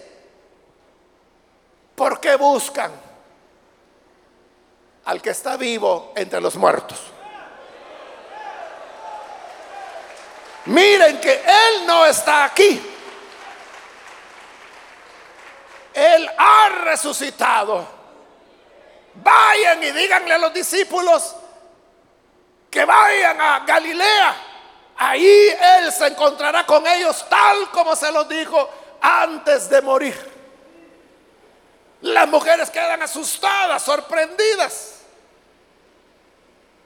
¿por 2.01 2.19
qué 2.19 2.35
buscan 2.35 2.91
al 5.05 5.21
que 5.21 5.29
está 5.29 5.55
vivo 5.55 6.13
entre 6.15 6.41
los 6.41 6.55
muertos? 6.55 6.99
Miren 10.65 11.21
que 11.21 11.31
Él 11.31 11.85
no 11.85 12.03
está 12.07 12.45
aquí. 12.45 12.81
Él 15.93 16.27
ha 16.35 16.69
resucitado. 16.85 17.85
Vayan 19.13 19.83
y 19.83 19.91
díganle 19.91 20.33
a 20.33 20.37
los 20.39 20.53
discípulos 20.55 21.35
que 22.71 22.83
vayan 22.83 23.39
a 23.39 23.59
Galilea. 23.59 24.35
Ahí 24.97 25.49
Él 25.77 25.91
se 25.91 26.07
encontrará 26.07 26.65
con 26.65 26.87
ellos 26.87 27.23
tal 27.29 27.69
como 27.69 27.95
se 27.95 28.11
los 28.11 28.27
dijo 28.27 28.67
antes 28.99 29.69
de 29.69 29.83
morir. 29.83 30.30
Las 32.01 32.27
mujeres 32.27 32.69
quedan 32.69 33.01
asustadas, 33.03 33.83
sorprendidas 33.83 35.01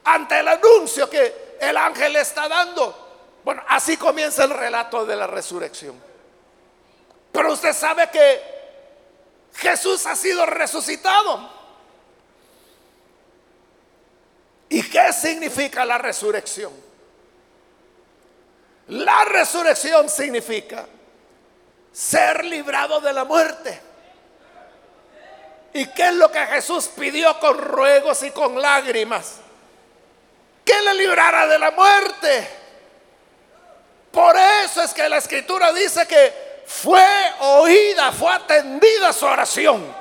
ante 0.04 0.38
el 0.38 0.48
anuncio 0.48 1.08
que 1.10 1.56
el 1.60 1.76
ángel 1.76 2.12
le 2.12 2.20
está 2.20 2.48
dando. 2.48 3.04
Bueno, 3.44 3.62
así 3.68 3.96
comienza 3.96 4.44
el 4.44 4.50
relato 4.50 5.06
de 5.06 5.16
la 5.16 5.26
resurrección. 5.26 6.00
Pero 7.32 7.52
usted 7.52 7.72
sabe 7.72 8.10
que 8.10 8.56
Jesús 9.54 10.06
ha 10.06 10.14
sido 10.14 10.44
resucitado. 10.46 11.50
¿Y 14.68 14.82
qué 14.88 15.12
significa 15.12 15.84
la 15.84 15.98
resurrección? 15.98 16.72
La 18.88 19.24
resurrección 19.24 20.08
significa 20.08 20.86
ser 21.92 22.44
librado 22.44 23.00
de 23.00 23.12
la 23.12 23.24
muerte. 23.24 23.85
¿Y 25.76 25.88
qué 25.88 26.06
es 26.06 26.14
lo 26.14 26.32
que 26.32 26.38
Jesús 26.46 26.88
pidió 26.96 27.38
con 27.38 27.58
ruegos 27.58 28.22
y 28.22 28.30
con 28.30 28.58
lágrimas? 28.58 29.40
Que 30.64 30.80
le 30.80 30.94
librara 30.94 31.46
de 31.46 31.58
la 31.58 31.70
muerte. 31.70 32.50
Por 34.10 34.34
eso 34.64 34.82
es 34.82 34.94
que 34.94 35.06
la 35.06 35.18
escritura 35.18 35.74
dice 35.74 36.06
que 36.06 36.62
fue 36.66 37.04
oída, 37.40 38.10
fue 38.10 38.32
atendida 38.32 39.12
su 39.12 39.26
oración. 39.26 39.94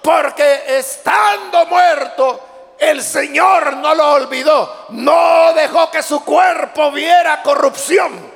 Porque 0.00 0.78
estando 0.78 1.66
muerto, 1.66 2.76
el 2.78 3.02
Señor 3.02 3.78
no 3.78 3.96
lo 3.96 4.12
olvidó. 4.12 4.86
No 4.90 5.54
dejó 5.54 5.90
que 5.90 6.04
su 6.04 6.24
cuerpo 6.24 6.92
viera 6.92 7.42
corrupción, 7.42 8.32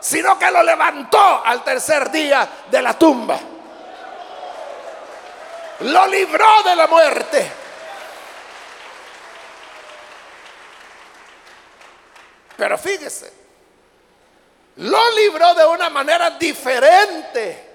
sino 0.00 0.38
que 0.38 0.50
lo 0.50 0.62
levantó 0.62 1.42
al 1.44 1.62
tercer 1.62 2.10
día 2.10 2.48
de 2.70 2.80
la 2.80 2.94
tumba. 2.94 3.38
Lo 5.80 6.06
libró 6.06 6.62
de 6.62 6.76
la 6.76 6.86
muerte. 6.86 7.52
Pero 12.56 12.78
fíjese, 12.78 13.32
lo 14.76 15.10
libró 15.12 15.54
de 15.54 15.66
una 15.66 15.90
manera 15.90 16.30
diferente 16.30 17.70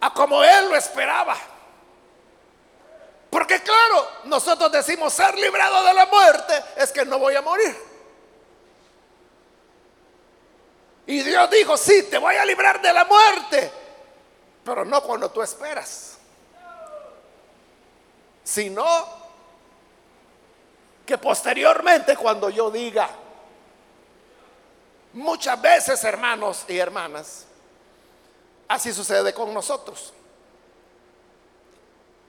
a 0.00 0.12
como 0.12 0.42
él 0.42 0.68
lo 0.68 0.76
esperaba. 0.76 1.36
Porque 3.30 3.60
claro, 3.60 4.08
nosotros 4.24 4.70
decimos 4.72 5.12
ser 5.12 5.36
librado 5.38 5.84
de 5.84 5.94
la 5.94 6.06
muerte 6.06 6.64
es 6.76 6.92
que 6.92 7.04
no 7.04 7.18
voy 7.18 7.34
a 7.34 7.42
morir. 7.42 7.76
Y 11.06 11.22
Dios 11.22 11.50
dijo, 11.50 11.76
sí, 11.76 12.04
te 12.04 12.18
voy 12.18 12.34
a 12.34 12.44
librar 12.44 12.80
de 12.80 12.92
la 12.92 13.04
muerte, 13.04 13.70
pero 14.66 14.84
no 14.84 15.02
cuando 15.02 15.30
tú 15.30 15.40
esperas, 15.40 16.18
sino 18.44 18.84
que 21.06 21.16
posteriormente 21.16 22.16
cuando 22.16 22.50
yo 22.50 22.70
diga, 22.70 23.08
Muchas 25.16 25.58
veces, 25.62 26.04
hermanos 26.04 26.66
y 26.68 26.76
hermanas, 26.76 27.46
así 28.68 28.92
sucede 28.92 29.32
con 29.32 29.54
nosotros. 29.54 30.12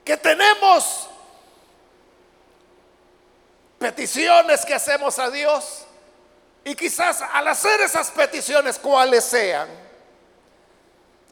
Que 0.05 0.15
tenemos 0.15 1.09
peticiones 3.77 4.63
que 4.63 4.73
hacemos 4.73 5.19
a 5.19 5.29
Dios 5.29 5.83
y 6.63 6.75
quizás 6.75 7.21
al 7.21 7.49
hacer 7.49 7.81
esas 7.81 8.09
peticiones, 8.11 8.79
cuales 8.79 9.25
sean, 9.25 9.67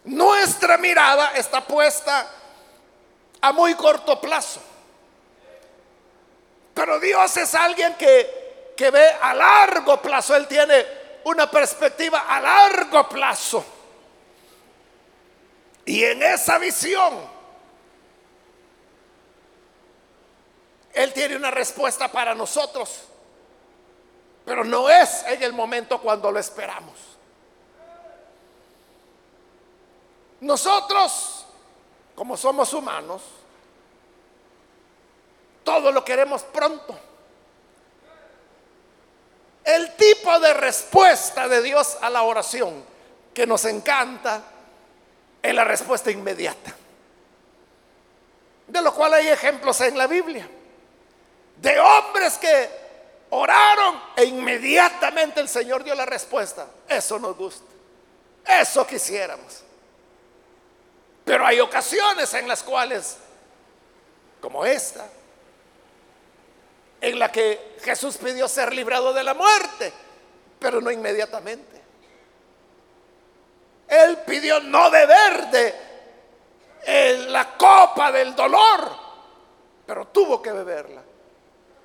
nuestra 0.05 0.77
mirada 0.77 1.31
está 1.35 1.61
puesta 1.61 2.27
a 3.41 3.51
muy 3.51 3.75
corto 3.75 4.19
plazo. 4.19 4.61
Pero 6.73 6.99
Dios 6.99 7.37
es 7.37 7.55
alguien 7.55 7.95
que, 7.95 8.73
que 8.75 8.91
ve 8.91 9.07
a 9.21 9.33
largo 9.33 10.01
plazo. 10.01 10.35
Él 10.35 10.47
tiene 10.47 10.85
una 11.23 11.49
perspectiva 11.49 12.25
a 12.27 12.39
largo 12.39 13.07
plazo. 13.07 13.65
Y 15.85 16.03
en 16.03 16.21
esa 16.23 16.57
visión, 16.57 17.35
Él 20.93 21.13
tiene 21.13 21.35
una 21.35 21.51
respuesta 21.51 22.11
para 22.11 22.33
nosotros, 22.33 23.03
pero 24.45 24.63
no 24.63 24.89
es 24.89 25.23
en 25.27 25.43
el 25.43 25.53
momento 25.53 26.01
cuando 26.01 26.31
lo 26.31 26.39
esperamos. 26.39 27.14
Nosotros, 30.41 31.45
como 32.15 32.37
somos 32.37 32.73
humanos, 32.73 33.21
todo 35.63 35.91
lo 35.91 36.05
queremos 36.05 36.43
pronto. 36.43 36.97
El 39.63 39.95
tipo 39.95 40.39
de 40.39 40.53
respuesta 40.53 41.47
de 41.47 41.61
Dios 41.63 41.97
a 42.01 42.09
la 42.09 42.21
oración 42.21 42.83
que 43.33 43.47
nos 43.47 43.65
encanta 43.65 44.43
es 45.41 45.53
la 45.53 45.63
respuesta 45.63 46.11
inmediata. 46.11 46.75
De 48.67 48.81
lo 48.81 48.93
cual 48.93 49.15
hay 49.15 49.27
ejemplos 49.27 49.81
en 49.81 49.97
la 49.97 50.05
Biblia. 50.05 50.47
De 51.57 51.79
hombres 51.79 52.37
que 52.37 52.69
oraron 53.31 53.99
e 54.15 54.25
inmediatamente 54.25 55.39
el 55.39 55.49
Señor 55.49 55.83
dio 55.83 55.95
la 55.95 56.05
respuesta. 56.05 56.67
Eso 56.87 57.17
nos 57.17 57.35
gusta. 57.35 57.65
Eso 58.45 58.85
quisiéramos. 58.85 59.64
Pero 61.25 61.45
hay 61.45 61.59
ocasiones 61.59 62.31
en 62.35 62.47
las 62.47 62.61
cuales, 62.61 63.17
como 64.39 64.63
esta, 64.63 65.09
en 67.01 67.17
la 67.17 67.31
que 67.31 67.77
Jesús 67.81 68.17
pidió 68.17 68.47
ser 68.47 68.71
librado 68.71 69.11
de 69.11 69.23
la 69.23 69.33
muerte, 69.33 69.91
pero 70.59 70.79
no 70.79 70.91
inmediatamente. 70.91 71.81
Él 73.87 74.19
pidió 74.25 74.59
no 74.61 74.91
beber 74.91 75.47
de 75.47 77.25
la 77.27 77.57
copa 77.57 78.11
del 78.11 78.35
dolor, 78.35 78.95
pero 79.85 80.07
tuvo 80.07 80.41
que 80.41 80.51
beberla. 80.51 81.01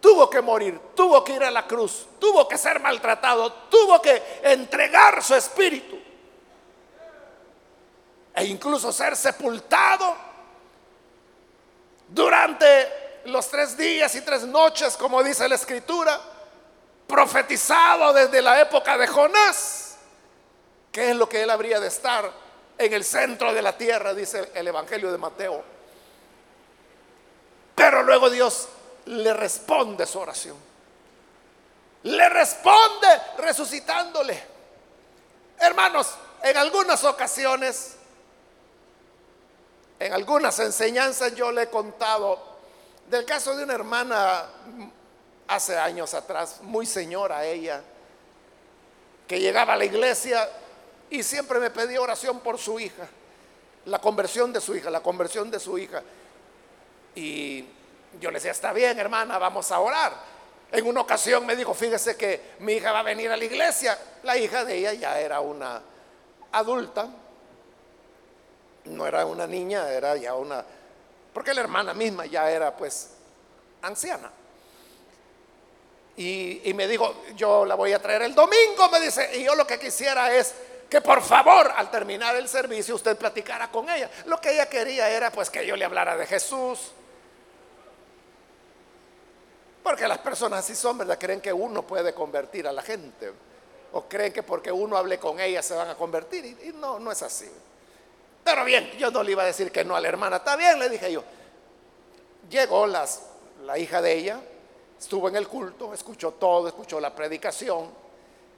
Tuvo 0.03 0.29
que 0.31 0.41
morir, 0.41 0.81
tuvo 0.95 1.23
que 1.25 1.35
ir 1.35 1.45
a 1.45 1.51
la 1.51 1.67
cruz, 1.67 2.07
tuvo 2.19 2.49
que 2.49 2.57
ser 2.57 2.81
maltratado, 2.81 3.53
tuvo 3.71 4.01
que 4.01 4.41
entregar 4.43 5.23
su 5.23 5.35
espíritu 5.35 6.10
e 8.35 8.45
incluso 8.45 8.93
ser 8.93 9.17
sepultado 9.17 10.17
durante 12.09 13.23
los 13.27 13.49
tres 13.49 13.77
días 13.77 14.15
y 14.15 14.23
tres 14.23 14.43
noches, 14.43 14.97
como 14.97 15.23
dice 15.23 15.49
la 15.49 15.55
escritura, 15.55 16.21
profetizado 17.07 18.13
desde 18.13 18.41
la 18.41 18.61
época 18.61 18.97
de 18.97 19.07
Jonás, 19.07 19.97
que 20.91 21.11
es 21.11 21.17
lo 21.17 21.29
que 21.29 21.43
él 21.43 21.51
habría 21.51 21.81
de 21.81 21.89
estar 21.89 22.31
en 22.79 22.93
el 22.93 23.05
centro 23.05 23.53
de 23.53 23.63
la 23.63 23.77
tierra, 23.77 24.15
dice 24.15 24.51
el 24.55 24.67
Evangelio 24.67 25.13
de 25.13 25.19
Mateo. 25.19 25.63
Pero 27.75 28.03
luego 28.03 28.31
Dios 28.31 28.69
le 29.07 29.33
responde 29.33 30.07
su 30.07 30.19
oración. 30.19 30.57
Le 32.03 32.29
responde 32.29 33.09
resucitándole. 33.39 34.43
Hermanos, 35.59 36.15
en 36.43 36.57
algunas 36.57 37.05
ocasiones, 37.05 37.97
en 40.01 40.15
algunas 40.15 40.59
enseñanzas 40.59 41.35
yo 41.35 41.53
le 41.53 41.65
he 41.65 41.67
contado 41.69 42.39
del 43.09 43.27
caso 43.27 43.55
de 43.55 43.65
una 43.65 43.75
hermana 43.75 44.47
hace 45.47 45.77
años 45.77 46.15
atrás, 46.15 46.61
muy 46.63 46.87
señora 46.87 47.45
ella, 47.45 47.83
que 49.29 49.39
llegaba 49.39 49.75
a 49.75 49.77
la 49.77 49.85
iglesia 49.85 50.49
y 51.11 51.23
siempre 51.23 51.61
me 51.61 51.71
pedía 51.71 52.01
oración 52.01 52.41
por 52.41 52.57
su 52.57 52.81
hija, 52.81 53.07
la 53.85 54.01
conversión 54.01 54.55
de 54.55 54.61
su 54.63 54.75
hija, 54.75 54.89
la 54.89 55.03
conversión 55.03 55.51
de 55.51 55.61
su 55.61 55.77
hija. 55.77 56.03
Y 57.15 57.67
yo 58.19 58.31
le 58.31 58.39
decía, 58.39 58.53
está 58.53 58.73
bien 58.73 58.99
hermana, 58.99 59.39
vamos 59.39 59.71
a 59.71 59.81
orar. 59.81 60.15
En 60.73 60.87
una 60.87 61.03
ocasión 61.03 61.45
me 61.45 61.57
dijo, 61.57 61.75
fíjese 61.75 62.17
que 62.17 62.55
mi 62.61 62.75
hija 62.75 62.93
va 62.93 63.01
a 63.01 63.03
venir 63.03 63.31
a 63.31 63.37
la 63.37 63.45
iglesia. 63.45 63.99
La 64.23 64.39
hija 64.39 64.65
de 64.65 64.79
ella 64.79 64.95
ya 64.95 65.21
era 65.21 65.41
una 65.41 65.83
adulta, 66.53 67.09
no 68.85 69.07
era 69.07 69.27
una 69.27 69.47
niña, 69.47 69.89
era 69.91 70.17
ya 70.17 70.35
una, 70.35 70.65
porque 71.33 71.55
la 71.55 71.61
hermana 71.61 71.95
misma 71.95 72.27
ya 72.27 72.51
era 72.51 72.77
pues 72.77 73.11
anciana. 73.83 74.31
Y, 76.17 76.69
y, 76.69 76.75
me 76.75 76.87
dijo, 76.87 77.23
yo 77.35 77.65
la 77.65 77.77
voy 77.77 77.93
a 77.93 77.99
traer 78.03 78.23
el 78.23 78.35
domingo, 78.35 78.91
me 78.91 79.01
dice, 79.01 79.39
y 79.39 79.45
yo 79.45 79.55
lo 79.55 79.67
que 79.67 79.79
quisiera 79.79 80.35
es 80.35 80.55
que 80.91 81.01
por 81.01 81.23
favor 81.23 81.73
al 81.75 81.91
terminar 81.91 82.35
el 82.35 82.49
servicio 82.49 82.97
usted 82.97 83.17
platicara 83.17 83.71
con 83.71 83.89
ella. 83.89 84.11
Lo 84.27 84.41
que 84.41 84.53
ella 84.53 84.69
quería 84.69 85.09
era 85.09 85.31
pues 85.31 85.49
que 85.49 85.65
yo 85.65 85.77
le 85.77 85.85
hablara 85.85 86.17
de 86.17 86.27
Jesús. 86.27 86.91
Porque 89.85 90.07
las 90.07 90.19
personas 90.19 90.65
así 90.65 90.75
son, 90.75 90.99
¿verdad? 90.99 91.17
Creen 91.19 91.41
que 91.41 91.53
uno 91.53 91.87
puede 91.87 92.13
convertir 92.13 92.67
a 92.67 92.73
la 92.73 92.83
gente 92.83 93.33
o 93.93 94.03
creen 94.03 94.33
que 94.33 94.43
porque 94.43 94.71
uno 94.71 94.97
hable 94.97 95.19
con 95.19 95.41
ella 95.41 95.63
se 95.63 95.75
van 95.75 95.89
a 95.89 95.95
convertir. 95.95 96.45
Y, 96.45 96.73
no, 96.75 96.99
no 96.99 97.13
es 97.13 97.23
así. 97.23 97.51
Pero 98.51 98.65
bien, 98.65 98.91
yo 98.99 99.13
no 99.13 99.23
le 99.23 99.31
iba 99.31 99.45
a 99.45 99.47
decir 99.47 99.71
que 99.71 99.85
no 99.85 99.95
a 99.95 100.01
la 100.01 100.09
hermana. 100.09 100.39
Está 100.39 100.57
bien, 100.57 100.77
le 100.81 100.89
dije 100.89 101.13
yo. 101.13 101.23
Llegó 102.49 102.85
las, 102.85 103.23
la 103.63 103.79
hija 103.79 104.03
de 104.03 104.13
ella, 104.13 104.41
estuvo 104.99 105.29
en 105.29 105.37
el 105.37 105.47
culto, 105.47 105.95
escuchó 105.95 106.33
todo, 106.33 106.67
escuchó 106.67 106.99
la 106.99 107.15
predicación. 107.15 107.89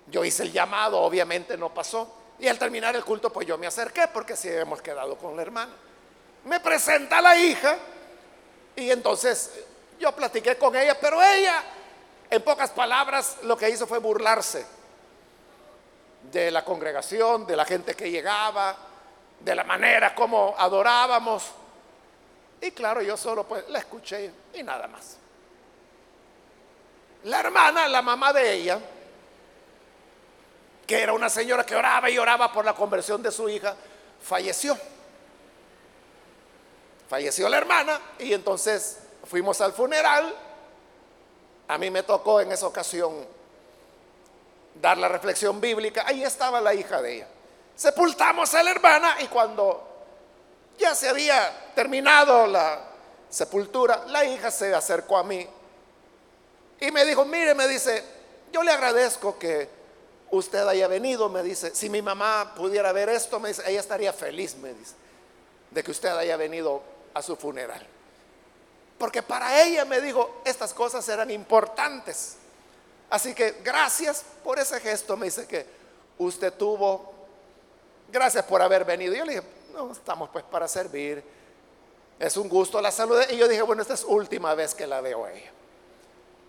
Yo 0.07 0.25
hice 0.25 0.45
el 0.45 0.53
llamado, 0.53 0.99
obviamente 0.99 1.59
no 1.59 1.75
pasó. 1.75 2.11
Y 2.39 2.49
al 2.49 2.59
terminar 2.59 2.97
el 2.97 3.05
culto, 3.05 3.31
pues 3.31 3.47
yo 3.47 3.59
me 3.59 3.67
acerqué 3.67 4.09
porque 4.09 4.35
si 4.35 4.49
hemos 4.49 4.81
quedado 4.81 5.19
con 5.19 5.37
la 5.37 5.43
hermana. 5.43 5.73
Me 6.47 6.59
presenta 6.61 7.21
la 7.21 7.37
hija 7.37 7.77
y 8.75 8.91
entonces 8.91 9.51
yo 10.01 10.11
platiqué 10.13 10.57
con 10.57 10.75
ella, 10.75 10.99
pero 10.99 11.23
ella, 11.23 11.63
en 12.31 12.41
pocas 12.41 12.71
palabras, 12.71 13.37
lo 13.43 13.59
que 13.59 13.69
hizo 13.69 13.87
fue 13.87 13.99
burlarse 13.99 14.65
de 16.33 16.51
la 16.51 16.65
congregación, 16.65 17.47
de 17.47 17.57
la 17.57 17.67
gente 17.67 17.95
que 17.95 18.11
llegaba, 18.11 18.89
de 19.45 19.55
la 19.55 19.65
manera 19.65 20.15
como 20.15 20.55
adorábamos. 20.57 21.45
Y 22.61 22.71
claro, 22.71 23.03
yo 23.03 23.17
solo 23.17 23.45
pues 23.45 23.69
la 23.69 23.81
escuché 23.81 24.31
y 24.55 24.63
nada 24.63 24.87
más. 24.87 25.17
La 27.25 27.41
hermana, 27.41 27.89
la 27.89 28.03
mamá 28.03 28.33
de 28.33 28.53
ella, 28.53 28.79
que 30.87 31.01
era 31.01 31.13
una 31.13 31.29
señora 31.29 31.65
que 31.65 31.75
oraba 31.75 32.11
y 32.11 32.19
oraba 32.19 32.53
por 32.53 32.65
la 32.65 32.75
conversión 32.75 33.23
de 33.23 33.31
su 33.31 33.49
hija, 33.49 33.75
falleció. 34.23 34.77
Falleció 37.09 37.49
la 37.49 37.59
hermana 37.59 38.01
y 38.19 38.33
entonces 38.33 38.99
fuimos 39.25 39.61
al 39.61 39.73
funeral. 39.73 40.35
A 41.69 41.79
mí 41.79 41.91
me 41.91 42.03
tocó 42.03 42.41
en 42.41 42.53
esa 42.53 42.67
ocasión 42.67 43.27
dar 44.81 44.99
la 44.99 45.09
reflexión 45.09 45.61
bíblica, 45.61 46.05
ahí 46.07 46.25
estaba 46.25 46.61
la 46.61 46.75
hija 46.75 47.03
de 47.03 47.17
ella. 47.17 47.29
Sepultamos 47.77 48.55
a 48.55 48.63
la 48.63 48.71
hermana 48.71 49.17
y 49.21 49.29
cuando 49.29 49.89
ya 50.79 50.95
se 50.95 51.09
había 51.09 51.73
terminado 51.75 52.47
la 52.47 52.81
sepultura, 53.29 54.05
la 54.09 54.25
hija 54.25 54.51
se 54.51 54.75
acercó 54.75 55.17
a 55.17 55.25
mí 55.25 55.47
y 56.81 56.91
me 56.91 57.05
dijo, 57.05 57.25
mire, 57.25 57.55
me 57.55 57.69
dice, 57.69 58.03
yo 58.53 58.63
le 58.63 58.73
agradezco 58.73 59.39
que 59.39 59.69
usted 60.33 60.67
haya 60.67 60.89
venido, 60.89 61.29
me 61.29 61.43
dice, 61.43 61.75
si 61.75 61.89
mi 61.89 62.03
mamá 62.03 62.55
pudiera 62.57 62.91
ver 62.91 63.09
esto, 63.09 63.39
me 63.39 63.51
dice, 63.51 63.63
ella 63.67 63.79
estaría 63.79 64.13
feliz, 64.13 64.57
me 64.57 64.75
dice, 64.75 64.95
de 65.71 65.85
que 65.85 65.93
usted 65.93 66.09
haya 66.09 66.37
venido 66.37 66.83
a 67.15 67.23
su 67.23 67.37
funeral. 67.37 67.87
Porque 68.99 69.23
para 69.23 69.63
ella, 69.63 69.85
me 69.85 70.01
dijo, 70.01 70.43
estas 70.45 70.75
cosas 70.75 71.09
eran 71.09 71.31
importantes. 71.31 72.37
Así 73.11 73.35
que 73.35 73.61
gracias 73.63 74.25
por 74.43 74.59
ese 74.59 74.81
gesto, 74.81 75.17
me 75.17 75.27
dice 75.27 75.47
que 75.47 75.67
usted 76.19 76.53
tuvo. 76.53 77.12
Gracias 78.13 78.45
por 78.45 78.61
haber 78.61 78.85
venido. 78.85 79.15
Yo 79.15 79.25
le 79.25 79.33
dije, 79.33 79.47
no, 79.73 79.91
estamos 79.91 80.29
pues 80.29 80.45
para 80.45 80.69
servir. 80.69 81.25
Es 82.19 82.37
un 82.37 82.49
gusto 82.49 82.81
la 82.81 82.91
salud. 82.91 83.19
Y 83.31 83.39
yo 83.39 83.49
dije, 83.49 83.63
bueno, 83.63 83.81
esta 83.81 83.95
es 83.95 84.05
última 84.05 84.55
vez 84.55 84.75
que 84.75 84.87
la 84.87 85.01
veo 85.01 85.25
a 85.25 85.33
ella. 85.33 85.51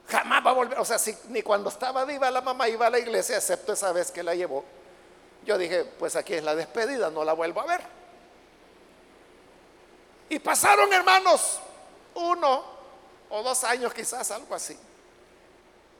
Jamás 0.10 0.45
va 0.45 0.52
a 0.52 0.54
volver. 0.54 0.78
O 0.80 0.86
sea, 0.86 0.99
si, 0.99 1.17
ni 1.30 1.41
cuando 1.41 1.69
estaba 1.69 2.04
viva 2.04 2.30
la 2.30 2.41
mamá 2.41 2.67
iba 2.67 2.86
a 2.86 2.89
la 2.89 2.99
iglesia, 2.99 3.38
excepto 3.38 3.71
esa 3.71 3.93
vez 3.93 4.12
que 4.12 4.21
la 4.21 4.36
llevó. 4.36 4.65
Yo 5.45 5.58
dije, 5.58 5.86
pues 5.86 6.17
aquí 6.17 6.34
es 6.34 6.43
la 6.43 6.54
despedida, 6.54 7.10
no 7.10 7.23
la 7.23 7.32
vuelvo 7.32 7.62
a 7.62 7.65
ver. 7.65 7.82
Y 10.28 10.39
pasaron, 10.39 10.91
hermanos, 10.91 11.60
uno 12.15 12.63
o 13.30 13.41
dos 13.41 13.63
años 13.63 13.93
quizás, 13.93 14.32
algo 14.32 14.54
así. 14.54 14.78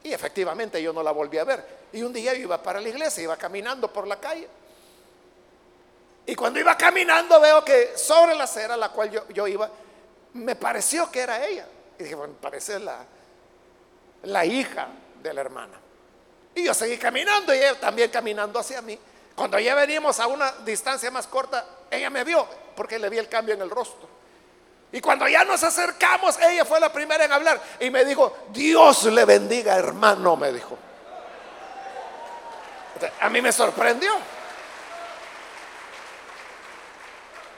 Y 0.02 0.12
efectivamente 0.12 0.82
yo 0.82 0.92
no 0.92 1.02
la 1.02 1.10
volví 1.10 1.38
a 1.38 1.44
ver. 1.44 1.64
Y 1.90 2.02
un 2.02 2.12
día 2.12 2.34
yo 2.34 2.40
iba 2.40 2.62
para 2.62 2.82
la 2.82 2.88
iglesia, 2.90 3.22
iba 3.22 3.36
caminando 3.38 3.90
por 3.90 4.06
la 4.06 4.20
calle. 4.20 4.46
Y 6.26 6.34
cuando 6.34 6.58
iba 6.58 6.76
caminando 6.76 7.40
veo 7.40 7.64
que 7.64 7.96
sobre 7.96 8.34
la 8.34 8.44
acera 8.44 8.74
a 8.74 8.76
la 8.76 8.88
cual 8.88 9.10
yo, 9.10 9.28
yo, 9.28 9.46
iba, 9.46 9.68
me 10.34 10.56
pareció 10.56 11.10
que 11.10 11.20
era 11.20 11.44
ella. 11.44 11.66
Y 11.98 12.04
dije, 12.04 12.14
bueno, 12.14 12.34
parece 12.40 12.78
la, 12.78 13.04
la 14.22 14.44
hija 14.44 14.88
de 15.22 15.34
la 15.34 15.40
hermana. 15.42 15.78
Y 16.54 16.64
yo 16.64 16.72
seguí 16.72 16.96
caminando 16.96 17.54
y 17.54 17.58
ella 17.58 17.78
también 17.78 18.10
caminando 18.10 18.58
hacia 18.58 18.80
mí. 18.80 18.98
Cuando 19.34 19.58
ya 19.58 19.74
venimos 19.74 20.18
a 20.20 20.26
una 20.26 20.50
distancia 20.64 21.10
más 21.10 21.26
corta, 21.26 21.66
ella 21.90 22.08
me 22.08 22.24
vio 22.24 22.46
porque 22.76 22.98
le 22.98 23.08
vi 23.10 23.18
el 23.18 23.28
cambio 23.28 23.54
en 23.54 23.62
el 23.62 23.70
rostro. 23.70 24.08
Y 24.92 25.00
cuando 25.00 25.26
ya 25.26 25.44
nos 25.44 25.62
acercamos, 25.62 26.38
ella 26.38 26.64
fue 26.64 26.78
la 26.78 26.92
primera 26.92 27.24
en 27.24 27.32
hablar 27.32 27.60
y 27.80 27.90
me 27.90 28.04
dijo, 28.04 28.36
Dios 28.50 29.04
le 29.06 29.24
bendiga, 29.24 29.76
hermano, 29.76 30.36
me 30.36 30.52
dijo. 30.52 30.78
A 33.20 33.28
mí 33.28 33.42
me 33.42 33.50
sorprendió 33.50 34.12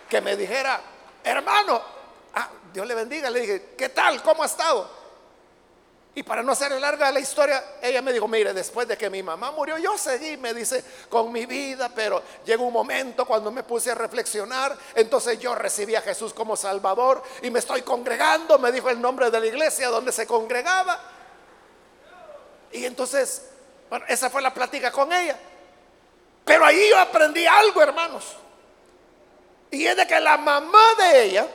que 0.08 0.20
me 0.20 0.36
dijera, 0.36 0.80
hermano, 1.24 1.82
ah, 2.34 2.48
Dios 2.72 2.86
le 2.86 2.94
bendiga. 2.94 3.30
Le 3.30 3.40
dije, 3.40 3.74
¿qué 3.76 3.88
tal? 3.88 4.22
¿Cómo 4.22 4.42
ha 4.42 4.46
estado? 4.46 4.96
Y 6.16 6.22
para 6.22 6.42
no 6.42 6.52
hacer 6.52 6.72
larga 6.72 7.12
la 7.12 7.20
historia, 7.20 7.62
ella 7.82 8.00
me 8.00 8.10
dijo, 8.10 8.26
mire, 8.26 8.54
después 8.54 8.88
de 8.88 8.96
que 8.96 9.10
mi 9.10 9.22
mamá 9.22 9.50
murió, 9.50 9.76
yo 9.76 9.98
seguí, 9.98 10.38
me 10.38 10.54
dice, 10.54 10.82
con 11.10 11.30
mi 11.30 11.44
vida, 11.44 11.90
pero 11.94 12.22
llegó 12.46 12.64
un 12.64 12.72
momento 12.72 13.26
cuando 13.26 13.50
me 13.50 13.62
puse 13.62 13.90
a 13.90 13.94
reflexionar, 13.94 14.74
entonces 14.94 15.38
yo 15.38 15.54
recibí 15.54 15.94
a 15.94 16.00
Jesús 16.00 16.32
como 16.32 16.56
Salvador 16.56 17.22
y 17.42 17.50
me 17.50 17.58
estoy 17.58 17.82
congregando, 17.82 18.58
me 18.58 18.72
dijo 18.72 18.88
el 18.88 18.98
nombre 18.98 19.30
de 19.30 19.38
la 19.38 19.46
iglesia 19.46 19.88
donde 19.88 20.10
se 20.10 20.26
congregaba. 20.26 20.98
Y 22.72 22.86
entonces, 22.86 23.42
bueno, 23.90 24.06
esa 24.08 24.30
fue 24.30 24.40
la 24.40 24.54
plática 24.54 24.90
con 24.90 25.12
ella. 25.12 25.38
Pero 26.46 26.64
ahí 26.64 26.88
yo 26.88 26.98
aprendí 26.98 27.46
algo, 27.46 27.82
hermanos. 27.82 28.36
Y 29.70 29.86
es 29.86 29.96
de 29.96 30.06
que 30.06 30.20
la 30.20 30.36
mamá 30.36 30.94
de 30.98 31.24
ella 31.24 31.48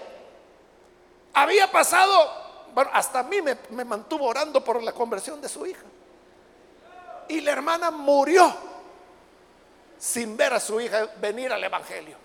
había 1.33 1.71
pasado 1.71 2.41
bueno, 2.73 2.89
hasta 2.93 3.19
a 3.19 3.23
mí 3.23 3.41
me, 3.41 3.57
me 3.71 3.85
mantuvo 3.85 4.25
orando 4.25 4.63
por 4.63 4.81
la 4.81 4.93
conversión 4.93 5.41
de 5.41 5.49
su 5.49 5.65
hija. 5.65 5.83
Y 7.27 7.41
la 7.41 7.51
hermana 7.51 7.91
murió 7.91 8.53
sin 9.97 10.35
ver 10.35 10.53
a 10.53 10.59
su 10.59 10.79
hija 10.79 11.07
venir 11.19 11.51
al 11.51 11.63
Evangelio. 11.63 12.17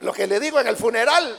Lo 0.00 0.12
que 0.12 0.26
le 0.26 0.38
digo 0.38 0.60
en 0.60 0.66
el 0.66 0.76
funeral, 0.76 1.36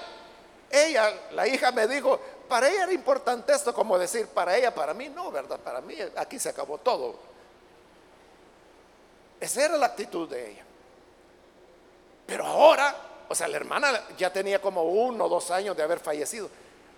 ella, 0.70 1.14
la 1.32 1.48
hija 1.48 1.72
me 1.72 1.88
dijo, 1.88 2.20
para 2.50 2.70
ella 2.70 2.84
era 2.84 2.94
importante 2.94 3.54
esto, 3.54 3.74
como 3.74 4.00
decir, 4.00 4.28
para 4.28 4.58
ella, 4.58 4.74
para 4.74 4.94
mí, 4.94 5.10
no, 5.10 5.32
¿verdad? 5.32 5.60
Para 5.60 5.80
mí 5.80 5.96
aquí 6.16 6.40
se 6.40 6.50
acabó 6.50 6.80
todo. 6.80 7.20
Esa 9.40 9.66
era 9.66 9.78
la 9.78 9.88
actitud 9.88 10.30
de 10.30 10.52
ella. 10.52 10.64
Pero 12.26 12.46
ahora 12.46 13.08
o 13.30 13.36
sea, 13.36 13.48
la 13.48 13.58
hermana 13.58 14.04
ya 14.18 14.32
tenía 14.32 14.62
como 14.62 14.84
uno 14.84 15.26
o 15.26 15.30
dos 15.30 15.52
años 15.52 15.76
de 15.76 15.84
haber 15.84 16.00
fallecido, 16.00 16.50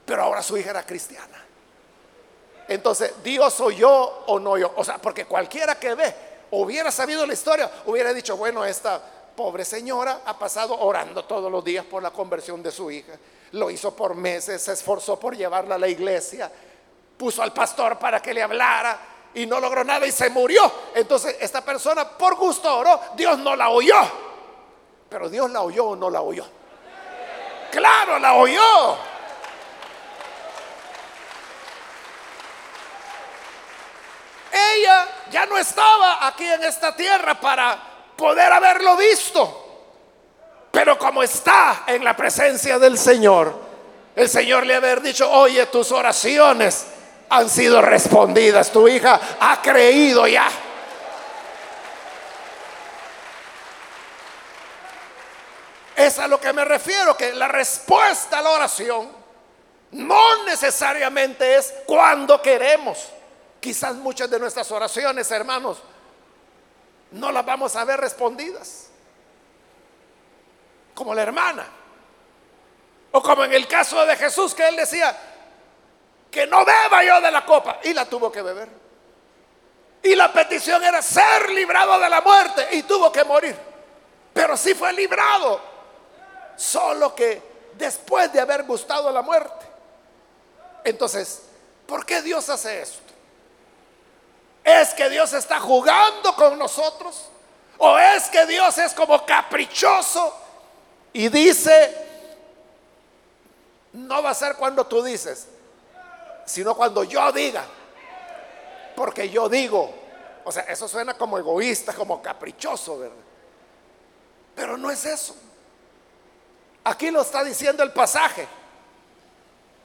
pero 0.05 0.23
ahora 0.23 0.43
su 0.43 0.57
hija 0.57 0.69
era 0.71 0.85
cristiana. 0.85 1.45
Entonces, 2.67 3.13
Dios 3.23 3.53
soy 3.53 3.77
yo 3.77 4.23
o 4.27 4.39
no 4.39 4.57
yo. 4.57 4.71
O 4.75 4.83
sea, 4.83 4.99
porque 4.99 5.25
cualquiera 5.25 5.79
que 5.79 5.95
ve 5.95 6.13
hubiera 6.51 6.91
sabido 6.91 7.25
la 7.25 7.33
historia, 7.33 7.69
hubiera 7.87 8.13
dicho, 8.13 8.37
bueno, 8.37 8.63
esta 8.63 9.01
pobre 9.35 9.65
señora 9.65 10.21
ha 10.25 10.37
pasado 10.37 10.77
orando 10.79 11.25
todos 11.25 11.51
los 11.51 11.63
días 11.63 11.85
por 11.85 12.03
la 12.03 12.11
conversión 12.11 12.61
de 12.61 12.71
su 12.71 12.91
hija. 12.91 13.13
Lo 13.53 13.71
hizo 13.71 13.95
por 13.95 14.13
meses, 14.13 14.61
se 14.61 14.73
esforzó 14.73 15.19
por 15.19 15.35
llevarla 15.35 15.75
a 15.75 15.79
la 15.79 15.87
iglesia, 15.87 16.51
puso 17.17 17.41
al 17.41 17.53
pastor 17.53 17.97
para 17.97 18.21
que 18.21 18.33
le 18.33 18.43
hablara 18.43 18.99
y 19.33 19.45
no 19.45 19.59
logró 19.59 19.83
nada 19.83 20.05
y 20.05 20.11
se 20.11 20.29
murió. 20.29 20.71
Entonces 20.95 21.37
esta 21.39 21.61
persona 21.61 22.07
por 22.07 22.35
gusto 22.35 22.77
oró, 22.77 22.99
Dios 23.15 23.37
no 23.39 23.55
la 23.55 23.69
oyó. 23.69 23.97
Pero 25.09 25.29
Dios 25.29 25.49
la 25.49 25.61
oyó 25.61 25.85
o 25.85 25.95
no 25.95 26.09
la 26.09 26.21
oyó. 26.21 26.45
Claro, 27.71 28.19
la 28.19 28.33
oyó. 28.33 28.97
Ella 34.51 35.07
ya 35.31 35.45
no 35.45 35.57
estaba 35.57 36.27
aquí 36.27 36.45
en 36.45 36.63
esta 36.63 36.95
tierra 36.95 37.39
para 37.39 37.77
poder 38.15 38.51
haberlo 38.51 38.97
visto. 38.97 39.65
Pero 40.71 40.97
como 40.97 41.23
está 41.23 41.83
en 41.87 42.03
la 42.03 42.15
presencia 42.15 42.77
del 42.77 42.97
Señor, 42.97 43.53
el 44.15 44.29
Señor 44.29 44.65
le 44.65 44.75
haber 44.75 45.01
dicho, 45.01 45.29
oye, 45.29 45.65
tus 45.67 45.91
oraciones 45.91 46.87
han 47.29 47.49
sido 47.49 47.81
respondidas, 47.81 48.71
tu 48.71 48.87
hija 48.87 49.19
ha 49.39 49.61
creído 49.61 50.27
ya. 50.27 50.49
Es 55.95 56.17
a 56.17 56.27
lo 56.27 56.39
que 56.39 56.53
me 56.53 56.65
refiero, 56.65 57.15
que 57.15 57.33
la 57.33 57.47
respuesta 57.47 58.39
a 58.39 58.41
la 58.41 58.51
oración 58.51 59.09
no 59.91 60.45
necesariamente 60.45 61.57
es 61.57 61.73
cuando 61.85 62.41
queremos. 62.41 63.09
Quizás 63.59 63.95
muchas 63.95 64.29
de 64.29 64.39
nuestras 64.39 64.71
oraciones, 64.71 65.29
hermanos, 65.31 65.79
no 67.11 67.31
las 67.31 67.45
vamos 67.45 67.75
a 67.75 67.83
ver 67.83 67.99
respondidas. 67.99 68.87
Como 70.95 71.13
la 71.13 71.23
hermana. 71.23 71.67
O 73.11 73.21
como 73.21 73.43
en 73.43 73.53
el 73.53 73.67
caso 73.67 74.05
de 74.05 74.15
Jesús, 74.15 74.53
que 74.53 74.67
él 74.67 74.75
decía, 74.75 75.17
que 76.31 76.45
no 76.47 76.63
beba 76.63 77.03
yo 77.03 77.21
de 77.21 77.31
la 77.31 77.45
copa. 77.45 77.79
Y 77.83 77.93
la 77.93 78.05
tuvo 78.05 78.31
que 78.31 78.41
beber. 78.41 78.69
Y 80.03 80.15
la 80.15 80.31
petición 80.31 80.83
era 80.83 81.01
ser 81.01 81.49
librado 81.49 81.99
de 81.99 82.09
la 82.09 82.21
muerte. 82.21 82.67
Y 82.71 82.83
tuvo 82.83 83.11
que 83.11 83.23
morir. 83.23 83.55
Pero 84.33 84.55
sí 84.55 84.73
fue 84.73 84.93
librado. 84.93 85.59
Solo 86.55 87.15
que 87.15 87.41
después 87.75 88.31
de 88.31 88.39
haber 88.39 88.63
gustado 88.63 89.11
la 89.11 89.21
muerte. 89.21 89.65
Entonces, 90.83 91.43
¿por 91.85 92.05
qué 92.05 92.21
Dios 92.21 92.49
hace 92.49 92.81
esto? 92.81 93.13
¿Es 94.63 94.93
que 94.93 95.09
Dios 95.09 95.33
está 95.33 95.59
jugando 95.59 96.35
con 96.35 96.57
nosotros? 96.59 97.29
¿O 97.77 97.97
es 97.97 98.27
que 98.29 98.45
Dios 98.45 98.77
es 98.77 98.93
como 98.93 99.25
caprichoso 99.25 100.35
y 101.13 101.29
dice, 101.29 101.95
no 103.93 104.21
va 104.21 104.31
a 104.31 104.35
ser 104.35 104.55
cuando 104.55 104.85
tú 104.85 105.01
dices, 105.01 105.47
sino 106.49 106.75
cuando 106.75 107.03
yo 107.03 107.31
diga? 107.31 107.63
Porque 108.95 109.29
yo 109.29 109.47
digo, 109.47 109.93
o 110.43 110.51
sea, 110.51 110.63
eso 110.63 110.87
suena 110.87 111.13
como 111.13 111.37
egoísta, 111.37 111.93
como 111.93 112.21
caprichoso, 112.21 112.99
¿verdad? 112.99 113.15
Pero 114.55 114.75
no 114.75 114.89
es 114.89 115.05
eso. 115.05 115.35
Aquí 116.83 117.11
lo 117.11 117.21
está 117.21 117.43
diciendo 117.43 117.83
el 117.83 117.93
pasaje. 117.93 118.47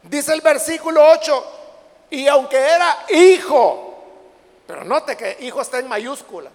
Dice 0.03 0.33
el 0.33 0.41
versículo 0.41 1.07
8, 1.13 1.45
y 2.11 2.27
aunque 2.29 2.57
era 2.57 3.05
hijo, 3.11 4.05
pero 4.67 4.85
note 4.85 5.17
que 5.17 5.37
hijo 5.41 5.61
está 5.61 5.79
en 5.79 5.89
mayúscula. 5.89 6.51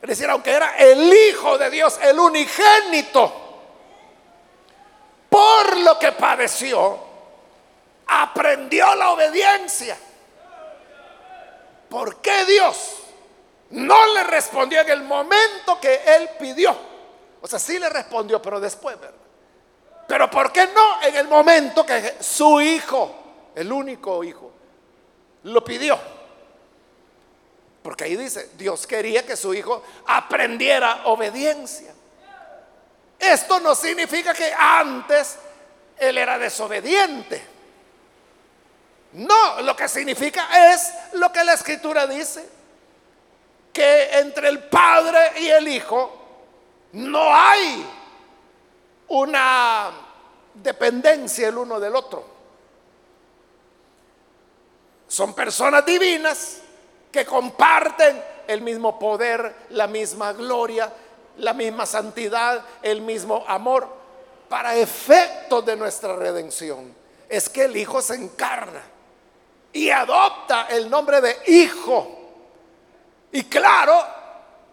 Es 0.00 0.08
decir, 0.08 0.28
aunque 0.30 0.50
era 0.50 0.76
el 0.76 1.12
Hijo 1.12 1.58
de 1.58 1.70
Dios, 1.70 1.98
el 2.02 2.18
unigénito, 2.18 3.32
por 5.28 5.76
lo 5.78 5.96
que 5.98 6.10
padeció, 6.12 7.11
aprendió 8.20 8.94
la 8.94 9.10
obediencia. 9.10 9.96
¿Por 11.88 12.16
qué 12.22 12.44
Dios 12.44 12.96
no 13.70 14.14
le 14.14 14.24
respondió 14.24 14.80
en 14.80 14.90
el 14.90 15.02
momento 15.02 15.78
que 15.80 16.00
él 16.06 16.30
pidió? 16.38 16.76
O 17.40 17.46
sea, 17.46 17.58
sí 17.58 17.78
le 17.78 17.88
respondió, 17.88 18.40
pero 18.40 18.60
después, 18.60 18.98
¿verdad? 18.98 19.16
Pero 20.06 20.30
¿por 20.30 20.52
qué 20.52 20.68
no 20.74 21.02
en 21.02 21.16
el 21.16 21.28
momento 21.28 21.86
que 21.86 22.16
su 22.20 22.60
hijo, 22.60 23.50
el 23.54 23.70
único 23.72 24.22
hijo, 24.24 24.52
lo 25.44 25.64
pidió? 25.64 25.98
Porque 27.82 28.04
ahí 28.04 28.16
dice, 28.16 28.50
Dios 28.54 28.86
quería 28.86 29.26
que 29.26 29.36
su 29.36 29.52
hijo 29.54 29.82
aprendiera 30.06 31.02
obediencia. 31.04 31.92
Esto 33.18 33.60
no 33.60 33.74
significa 33.74 34.34
que 34.34 34.52
antes 34.52 35.38
él 35.96 36.18
era 36.18 36.38
desobediente. 36.38 37.51
No, 39.12 39.60
lo 39.60 39.76
que 39.76 39.88
significa 39.88 40.72
es 40.72 40.92
lo 41.12 41.30
que 41.30 41.44
la 41.44 41.52
escritura 41.52 42.06
dice, 42.06 42.48
que 43.72 44.18
entre 44.18 44.48
el 44.48 44.64
Padre 44.64 45.40
y 45.40 45.48
el 45.48 45.68
Hijo 45.68 46.18
no 46.92 47.34
hay 47.34 47.86
una 49.08 49.90
dependencia 50.54 51.48
el 51.48 51.58
uno 51.58 51.78
del 51.78 51.94
otro. 51.94 52.24
Son 55.08 55.34
personas 55.34 55.84
divinas 55.84 56.58
que 57.10 57.26
comparten 57.26 58.22
el 58.46 58.62
mismo 58.62 58.98
poder, 58.98 59.54
la 59.70 59.86
misma 59.86 60.32
gloria, 60.32 60.90
la 61.36 61.52
misma 61.52 61.84
santidad, 61.84 62.64
el 62.80 63.02
mismo 63.02 63.44
amor, 63.46 63.88
para 64.48 64.74
efectos 64.74 65.64
de 65.66 65.76
nuestra 65.76 66.16
redención. 66.16 66.94
Es 67.28 67.50
que 67.50 67.64
el 67.64 67.76
Hijo 67.76 68.00
se 68.00 68.14
encarna 68.14 68.91
y 69.72 69.90
adopta 69.90 70.66
el 70.70 70.88
nombre 70.90 71.20
de 71.20 71.38
Hijo. 71.46 72.18
Y 73.32 73.44
claro, 73.44 74.04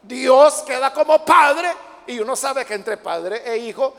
Dios 0.02 0.64
queda 0.64 0.94
como 0.94 1.24
Padre 1.24 1.72
y 2.08 2.20
uno 2.20 2.36
sabe 2.36 2.66
que 2.66 2.74
entre 2.74 2.98
Padre 2.98 3.44
e 3.46 3.58
Hijo 3.58 3.96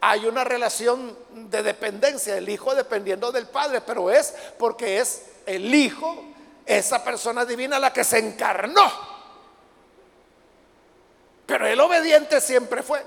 hay 0.00 0.26
una 0.26 0.44
relación 0.44 1.16
de 1.30 1.62
dependencia, 1.62 2.36
el 2.36 2.48
Hijo 2.48 2.74
dependiendo 2.74 3.32
del 3.32 3.46
Padre, 3.48 3.80
pero 3.80 4.10
es 4.10 4.34
porque 4.58 5.00
es 5.00 5.22
el 5.46 5.74
Hijo 5.74 6.24
esa 6.64 7.02
persona 7.02 7.44
divina 7.44 7.78
la 7.78 7.92
que 7.92 8.04
se 8.04 8.18
encarnó. 8.18 8.92
Pero 11.46 11.66
el 11.66 11.80
obediente 11.80 12.40
siempre 12.40 12.82
fue. 12.82 13.02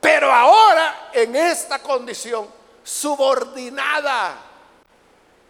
Pero 0.00 0.32
ahora 0.32 1.10
en 1.12 1.34
esta 1.34 1.80
condición 1.80 2.48
subordinada 2.84 4.51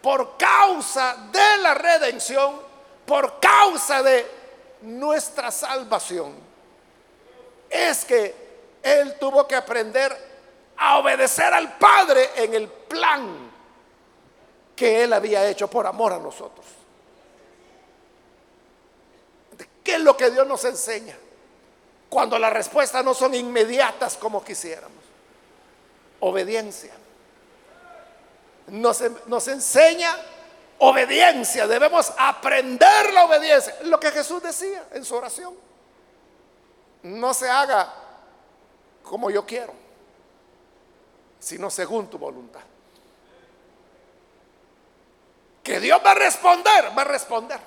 por 0.03 0.35
causa 0.35 1.15
de 1.31 1.57
la 1.61 1.73
redención, 1.73 2.59
por 3.05 3.39
causa 3.39 4.03
de 4.03 4.29
nuestra 4.81 5.49
salvación, 5.49 6.35
es 7.69 8.03
que 8.03 8.35
él 8.83 9.15
tuvo 9.17 9.47
que 9.47 9.55
aprender 9.55 10.13
a 10.75 10.97
obedecer 10.97 11.53
al 11.53 11.77
Padre 11.77 12.31
en 12.35 12.53
el 12.53 12.67
plan 12.67 13.49
que 14.75 15.05
él 15.05 15.13
había 15.13 15.47
hecho 15.47 15.69
por 15.69 15.87
amor 15.87 16.11
a 16.11 16.19
nosotros. 16.19 16.65
¿Qué 19.81 19.95
es 19.95 20.01
lo 20.01 20.17
que 20.17 20.31
Dios 20.31 20.45
nos 20.45 20.65
enseña? 20.65 21.17
Cuando 22.09 22.37
las 22.37 22.51
respuestas 22.51 23.05
no 23.05 23.13
son 23.13 23.35
inmediatas 23.35 24.17
como 24.17 24.43
quisiéramos. 24.43 25.01
Obediencia. 26.19 26.91
Nos, 28.67 29.03
nos 29.27 29.47
enseña 29.47 30.15
obediencia. 30.79 31.67
Debemos 31.67 32.11
aprender 32.17 33.13
la 33.13 33.25
obediencia. 33.25 33.75
Lo 33.83 33.99
que 33.99 34.11
Jesús 34.11 34.41
decía 34.41 34.85
en 34.91 35.05
su 35.05 35.15
oración. 35.15 35.53
No 37.03 37.33
se 37.33 37.49
haga 37.49 37.93
como 39.03 39.29
yo 39.29 39.45
quiero, 39.45 39.73
sino 41.39 41.69
según 41.69 42.09
tu 42.09 42.17
voluntad. 42.17 42.61
Que 45.61 45.79
Dios 45.79 46.01
va 46.05 46.11
a 46.11 46.15
responder, 46.15 46.97
va 46.97 47.01
a 47.01 47.05
responder. 47.05 47.59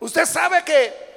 Usted 0.00 0.26
sabe 0.26 0.64
que 0.64 1.12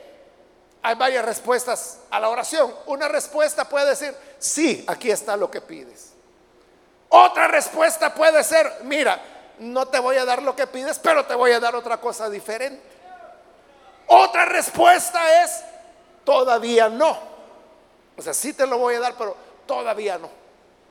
hay 0.82 0.96
varias 0.96 1.26
respuestas 1.26 2.00
a 2.10 2.20
la 2.20 2.30
oración. 2.30 2.74
Una 2.86 3.08
respuesta 3.08 3.68
puede 3.68 3.90
decir, 3.90 4.16
sí, 4.38 4.84
aquí 4.88 5.10
está 5.10 5.36
lo 5.36 5.50
que 5.50 5.62
pides. 5.62 6.15
Otra 7.18 7.48
respuesta 7.48 8.14
puede 8.14 8.44
ser, 8.44 8.80
mira, 8.84 9.22
no 9.60 9.88
te 9.88 10.00
voy 10.00 10.18
a 10.18 10.26
dar 10.26 10.44
lo 10.44 10.54
que 10.54 10.68
pides, 10.68 11.00
pero 11.00 11.26
te 11.26 11.34
voy 11.34 11.54
a 11.54 11.62
dar 11.62 11.74
otra 11.74 11.96
cosa 11.96 12.30
diferente. 12.30 12.82
Otra 14.08 14.44
respuesta 14.44 15.42
es, 15.42 15.64
todavía 16.26 16.90
no. 16.90 17.18
O 18.18 18.22
sea, 18.22 18.34
sí 18.34 18.52
te 18.52 18.68
lo 18.68 18.80
voy 18.80 18.96
a 18.96 19.00
dar, 19.00 19.14
pero 19.18 19.34
todavía 19.66 20.18
no. 20.18 20.30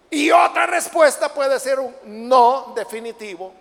Y 0.08 0.30
otra 0.30 0.64
respuesta 0.64 1.28
puede 1.28 1.60
ser 1.60 1.78
un 1.78 1.94
no 2.04 2.72
definitivo, 2.74 3.52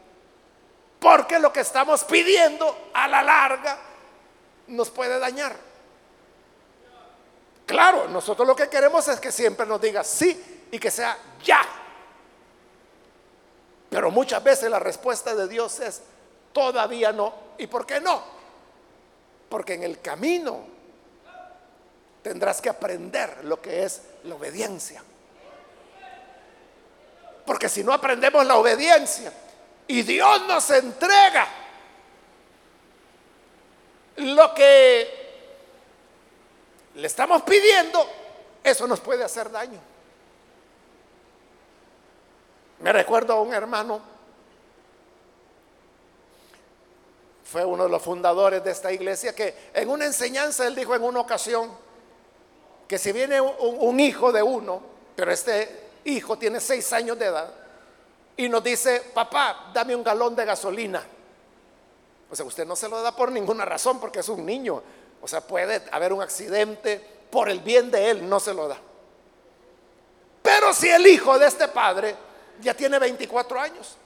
porque 1.02 1.40
lo 1.40 1.52
que 1.52 1.60
estamos 1.60 2.06
pidiendo 2.06 2.92
a 2.94 3.10
la 3.10 3.24
larga 3.24 3.78
nos 4.68 4.90
puede 4.90 5.20
dañar. 5.20 5.54
Claro, 7.66 8.08
nosotros 8.08 8.48
lo 8.48 8.56
que 8.56 8.70
queremos 8.70 9.06
es 9.10 9.20
que 9.20 9.34
siempre 9.34 9.66
nos 9.66 9.82
diga 9.82 10.02
sí 10.02 10.68
y 10.72 10.80
que 10.80 10.90
sea 10.90 11.18
ya. 11.44 11.60
Pero 13.94 14.10
muchas 14.10 14.44
veces 14.44 14.72
la 14.72 14.80
respuesta 14.80 15.36
de 15.36 15.48
Dios 15.48 15.80
es 15.80 16.02
todavía 16.52 17.12
no. 17.12 17.32
¿Y 17.60 17.68
por 17.68 17.86
qué 17.86 18.02
no? 18.02 18.24
Porque 19.48 19.76
en 19.76 19.84
el 19.84 20.02
camino 20.02 20.62
tendrás 22.24 22.60
que 22.60 22.70
aprender 22.70 23.46
lo 23.46 23.62
que 23.62 23.84
es 23.84 24.02
la 24.24 24.34
obediencia. 24.34 25.04
Porque 27.46 27.70
si 27.70 27.84
no 27.84 27.94
aprendemos 27.94 28.44
la 28.48 28.56
obediencia 28.56 29.32
y 29.86 30.02
Dios 30.02 30.42
nos 30.48 30.68
entrega 30.72 31.48
lo 34.16 34.56
que 34.56 35.08
le 36.96 37.06
estamos 37.06 37.44
pidiendo, 37.44 38.10
eso 38.64 38.88
nos 38.88 39.00
puede 39.02 39.24
hacer 39.24 39.52
daño. 39.52 39.93
Me 42.80 42.92
recuerdo 42.92 43.34
a 43.34 43.42
un 43.42 43.54
hermano, 43.54 44.02
fue 47.44 47.64
uno 47.64 47.84
de 47.84 47.90
los 47.90 48.02
fundadores 48.02 48.64
de 48.64 48.72
esta 48.72 48.92
iglesia, 48.92 49.36
que 49.36 49.70
en 49.74 49.90
una 49.90 50.06
enseñanza 50.06 50.66
él 50.66 50.76
dijo 50.76 50.96
en 50.96 51.04
una 51.04 51.20
ocasión 51.20 51.72
que 52.88 52.98
si 52.98 53.12
viene 53.12 53.40
un, 53.40 54.00
hijo 54.00 54.32
de 54.32 54.42
uno, 54.42 54.82
pero 55.16 55.32
este 55.32 55.90
hijo 56.06 56.38
tiene 56.38 56.60
seis 56.60 56.92
años 56.94 57.18
de 57.20 57.26
edad, 57.26 57.54
y 58.36 58.50
nos 58.50 58.64
dice, 58.64 59.02
papá, 59.14 59.72
dame 59.74 59.96
un 59.96 60.04
galón 60.04 60.36
de 60.36 60.46
gasolina. 60.46 61.04
O 62.32 62.36
sea, 62.36 62.46
usted 62.46 62.66
no 62.66 62.76
se 62.76 62.90
lo 62.90 63.02
da 63.02 63.16
por 63.16 63.32
ninguna 63.32 63.64
razón 63.64 64.00
porque 64.00 64.22
es 64.22 64.30
un 64.30 64.44
niño. 64.44 64.82
O 65.22 65.28
sea, 65.28 65.42
puede 65.42 65.84
haber 65.92 66.12
un 66.12 66.24
accidente, 66.24 67.00
por 67.30 67.50
el 67.50 67.60
bien 67.60 67.92
de 67.92 68.10
él 68.10 68.28
no 68.28 68.40
se 68.40 68.54
lo 68.54 68.68
da. 68.68 68.78
Pero 70.42 70.74
si 70.74 70.90
el 70.90 71.06
hijo 71.06 71.38
de 71.38 71.48
este 71.48 71.68
padre 71.68 72.16
ya 72.62 72.74
tiene 72.74 73.00
24 73.00 73.60
años 73.60 73.98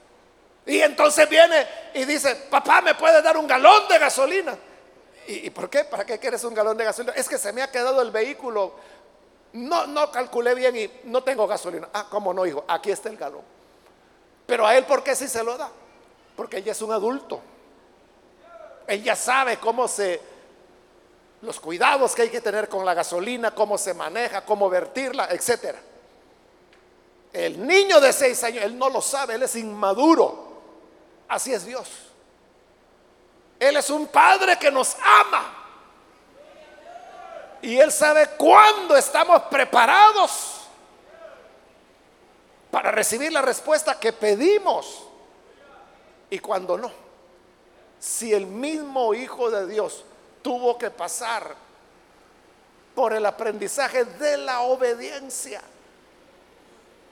y 0.68 0.82
entonces 0.82 1.26
viene 1.30 1.66
y 1.94 2.04
dice, 2.04 2.36
papá, 2.50 2.82
¿me 2.82 2.94
puede 2.94 3.22
dar 3.22 3.38
un 3.38 3.46
galón 3.46 3.88
de 3.88 3.98
gasolina? 3.98 4.54
¿Y, 5.26 5.48
por 5.48 5.70
qué? 5.70 5.84
¿Para 5.84 6.04
qué 6.04 6.18
quieres 6.18 6.44
un 6.44 6.52
galón 6.52 6.76
de 6.76 6.84
gasolina? 6.84 7.14
Es 7.14 7.26
que 7.26 7.38
se 7.38 7.54
me 7.54 7.62
ha 7.62 7.70
quedado 7.70 8.02
el 8.02 8.10
vehículo. 8.10 8.74
No, 9.54 9.86
no 9.86 10.12
calculé 10.12 10.54
bien 10.54 10.76
y 10.76 10.90
no 11.04 11.22
tengo 11.22 11.46
gasolina. 11.46 11.88
Ah, 11.94 12.06
¿cómo 12.10 12.34
no, 12.34 12.44
hijo? 12.44 12.66
Aquí 12.68 12.90
está 12.90 13.08
el 13.08 13.16
galón. 13.16 13.40
Pero 14.44 14.66
a 14.66 14.76
él, 14.76 14.84
¿por 14.84 15.02
qué 15.02 15.16
si 15.16 15.26
se 15.26 15.42
lo 15.42 15.56
da? 15.56 15.70
Porque 16.36 16.58
ella 16.58 16.72
es 16.72 16.82
un 16.82 16.92
adulto. 16.92 17.40
Ella 18.86 19.16
sabe 19.16 19.56
cómo 19.56 19.88
se 19.88 20.20
los 21.40 21.60
cuidados 21.60 22.14
que 22.14 22.22
hay 22.22 22.30
que 22.30 22.42
tener 22.42 22.68
con 22.68 22.84
la 22.84 22.92
gasolina, 22.92 23.54
cómo 23.54 23.78
se 23.78 23.94
maneja, 23.94 24.44
cómo 24.44 24.68
vertirla, 24.68 25.28
etc. 25.30 25.76
El 27.32 27.66
niño 27.66 28.00
de 28.00 28.12
seis 28.12 28.42
años, 28.44 28.64
él 28.64 28.78
no 28.78 28.88
lo 28.88 29.02
sabe, 29.02 29.34
él 29.34 29.42
es 29.42 29.54
inmaduro. 29.56 30.48
Así 31.28 31.52
es 31.52 31.64
Dios. 31.66 31.88
Él 33.60 33.76
es 33.76 33.90
un 33.90 34.06
padre 34.06 34.58
que 34.58 34.70
nos 34.70 34.96
ama. 35.02 35.54
Y 37.60 37.78
él 37.78 37.90
sabe 37.90 38.28
cuándo 38.38 38.96
estamos 38.96 39.42
preparados 39.44 40.60
para 42.70 42.90
recibir 42.90 43.32
la 43.32 43.42
respuesta 43.42 43.98
que 43.98 44.12
pedimos 44.12 45.04
y 46.30 46.38
cuando 46.38 46.78
no. 46.78 46.90
Si 47.98 48.32
el 48.32 48.46
mismo 48.46 49.12
Hijo 49.12 49.50
de 49.50 49.66
Dios 49.66 50.04
tuvo 50.40 50.78
que 50.78 50.90
pasar 50.90 51.56
por 52.94 53.12
el 53.12 53.26
aprendizaje 53.26 54.04
de 54.04 54.36
la 54.38 54.60
obediencia 54.60 55.60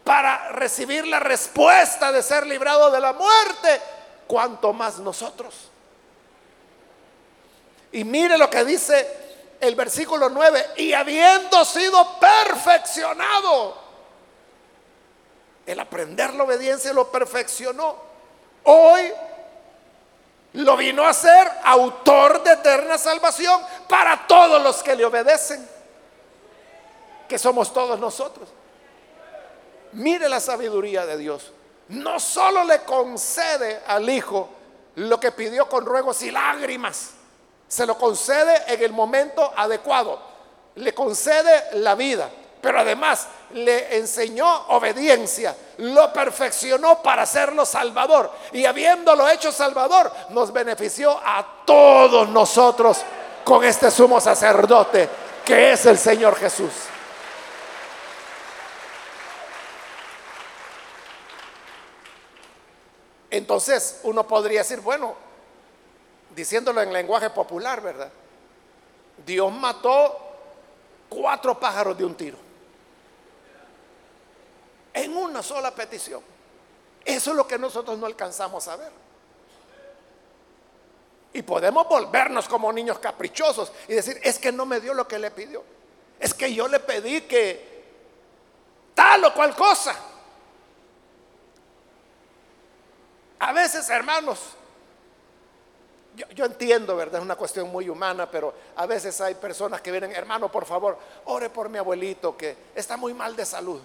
para 0.06 0.50
recibir 0.50 1.04
la 1.04 1.18
respuesta 1.18 2.12
de 2.12 2.22
ser 2.22 2.46
librado 2.46 2.92
de 2.92 3.00
la 3.00 3.12
muerte, 3.12 3.82
cuanto 4.28 4.72
más 4.72 5.00
nosotros. 5.00 5.52
Y 7.90 8.04
mire 8.04 8.38
lo 8.38 8.48
que 8.48 8.64
dice 8.64 9.56
el 9.58 9.74
versículo 9.74 10.28
9, 10.28 10.64
y 10.76 10.92
habiendo 10.92 11.64
sido 11.64 12.20
perfeccionado, 12.20 13.76
el 15.66 15.80
aprender 15.80 16.34
la 16.34 16.44
obediencia 16.44 16.92
lo 16.92 17.10
perfeccionó. 17.10 17.96
Hoy 18.62 19.12
lo 20.52 20.76
vino 20.76 21.04
a 21.04 21.12
ser 21.12 21.50
autor 21.64 22.44
de 22.44 22.52
eterna 22.52 22.96
salvación 22.96 23.60
para 23.88 24.24
todos 24.28 24.62
los 24.62 24.84
que 24.84 24.94
le 24.94 25.04
obedecen, 25.04 25.68
que 27.28 27.40
somos 27.40 27.72
todos 27.72 27.98
nosotros. 27.98 28.48
Mire 29.96 30.28
la 30.28 30.40
sabiduría 30.40 31.06
de 31.06 31.16
Dios. 31.16 31.52
No 31.88 32.20
solo 32.20 32.64
le 32.64 32.80
concede 32.80 33.80
al 33.86 34.08
Hijo 34.08 34.48
lo 34.96 35.18
que 35.18 35.32
pidió 35.32 35.68
con 35.68 35.86
ruegos 35.86 36.22
y 36.22 36.30
lágrimas, 36.30 37.10
se 37.68 37.86
lo 37.86 37.96
concede 37.96 38.62
en 38.68 38.82
el 38.82 38.92
momento 38.92 39.52
adecuado, 39.56 40.20
le 40.76 40.94
concede 40.94 41.78
la 41.78 41.94
vida, 41.94 42.30
pero 42.60 42.80
además 42.80 43.26
le 43.52 43.96
enseñó 43.96 44.66
obediencia, 44.68 45.56
lo 45.78 46.12
perfeccionó 46.12 47.02
para 47.02 47.22
hacerlo 47.22 47.64
salvador 47.64 48.30
y 48.52 48.64
habiéndolo 48.64 49.28
hecho 49.28 49.52
salvador 49.52 50.10
nos 50.30 50.52
benefició 50.52 51.18
a 51.24 51.62
todos 51.64 52.28
nosotros 52.28 52.98
con 53.44 53.64
este 53.64 53.90
sumo 53.90 54.20
sacerdote 54.20 55.08
que 55.44 55.72
es 55.72 55.86
el 55.86 55.98
Señor 55.98 56.36
Jesús. 56.36 56.72
Entonces 63.36 64.00
uno 64.04 64.26
podría 64.26 64.60
decir, 64.60 64.80
bueno, 64.80 65.14
diciéndolo 66.34 66.80
en 66.82 66.92
lenguaje 66.92 67.30
popular, 67.30 67.80
¿verdad? 67.80 68.10
Dios 69.24 69.52
mató 69.52 70.18
cuatro 71.08 71.58
pájaros 71.58 71.96
de 71.96 72.04
un 72.04 72.14
tiro 72.14 72.38
en 74.94 75.14
una 75.14 75.42
sola 75.42 75.74
petición. 75.74 76.22
Eso 77.04 77.30
es 77.30 77.36
lo 77.36 77.46
que 77.46 77.58
nosotros 77.58 77.98
no 77.98 78.06
alcanzamos 78.06 78.66
a 78.66 78.76
ver. 78.76 78.90
Y 81.34 81.42
podemos 81.42 81.86
volvernos 81.86 82.48
como 82.48 82.72
niños 82.72 82.98
caprichosos 82.98 83.70
y 83.88 83.92
decir, 83.92 84.18
es 84.22 84.38
que 84.38 84.50
no 84.50 84.64
me 84.64 84.80
dio 84.80 84.94
lo 84.94 85.06
que 85.06 85.18
le 85.18 85.30
pidió. 85.30 85.62
Es 86.18 86.32
que 86.32 86.52
yo 86.54 86.66
le 86.66 86.80
pedí 86.80 87.20
que 87.22 87.84
tal 88.94 89.22
o 89.26 89.34
cual 89.34 89.54
cosa. 89.54 89.94
A 93.38 93.52
veces, 93.52 93.88
hermanos, 93.90 94.56
yo, 96.34 96.46
entiendo, 96.46 96.96
¿verdad? 96.96 97.20
Es 97.20 97.24
una 97.24 97.36
cuestión 97.36 97.68
muy 97.68 97.90
humana, 97.90 98.30
pero 98.30 98.54
a 98.76 98.86
veces 98.86 99.20
hay 99.20 99.34
personas 99.34 99.82
que 99.82 99.90
vienen, 99.90 100.12
hermano, 100.12 100.50
por 100.50 100.64
favor, 100.64 100.98
ore 101.26 101.50
por 101.50 101.68
mi 101.68 101.76
abuelito 101.76 102.36
que 102.36 102.56
está 102.74 102.96
muy 102.96 103.12
mal 103.12 103.36
de 103.36 103.44
salud. 103.44 103.80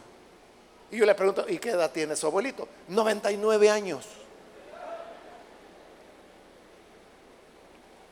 Y 0.89 0.97
yo 0.97 1.06
le 1.06 1.14
pregunto, 1.14 1.45
¿y 1.47 1.58
qué 1.58 1.72
edad 1.72 1.91
tiene 1.91 2.16
su 2.16 2.28
abuelito? 2.28 2.68
99 2.88 3.70
años. 3.70 4.06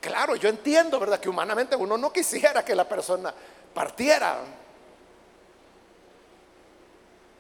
Claro, 0.02 0.36
yo 0.36 0.50
entiendo, 0.50 1.00
¿verdad? 1.00 1.20
Que 1.20 1.30
humanamente 1.30 1.76
uno 1.76 1.98
no 1.98 2.12
quisiera 2.12 2.64
que 2.64 2.76
la 2.76 2.88
persona 2.88 3.34
partiera. 3.74 4.40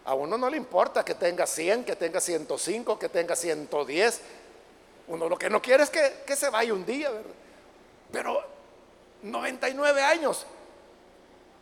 A 0.10 0.16
uno 0.16 0.40
no 0.40 0.50
le 0.50 0.58
importa 0.58 1.06
que 1.06 1.14
tenga 1.14 1.46
100, 1.46 1.84
que 1.84 1.96
tenga 1.96 2.20
105, 2.20 2.98
que 2.98 3.10
tenga 3.10 3.36
110. 3.36 4.22
Uno 5.08 5.30
lo 5.30 5.38
que 5.38 5.52
no 5.52 5.62
quiere 5.62 5.84
es 5.84 5.92
que, 5.92 6.24
que 6.26 6.36
se 6.36 6.50
vaya 6.50 6.74
un 6.74 6.84
día, 6.84 7.12
¿verdad? 7.12 7.30
Pero 8.12 8.44
99 9.22 10.02
años, 10.02 10.48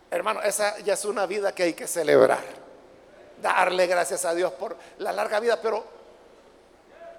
hermano, 0.09 0.41
esa 0.43 0.79
ya 0.79 0.93
es 0.93 1.03
una 1.03 1.25
vida 1.25 1.53
que 1.53 1.63
hay 1.63 1.73
que 1.73 1.87
celebrar 1.87 2.41
darle 3.41 3.85
gracias 3.85 4.23
a 4.23 4.33
Dios 4.33 4.53
por 4.53 4.77
la 4.99 5.11
larga 5.11 5.41
vida, 5.41 5.61
pero 5.61 5.83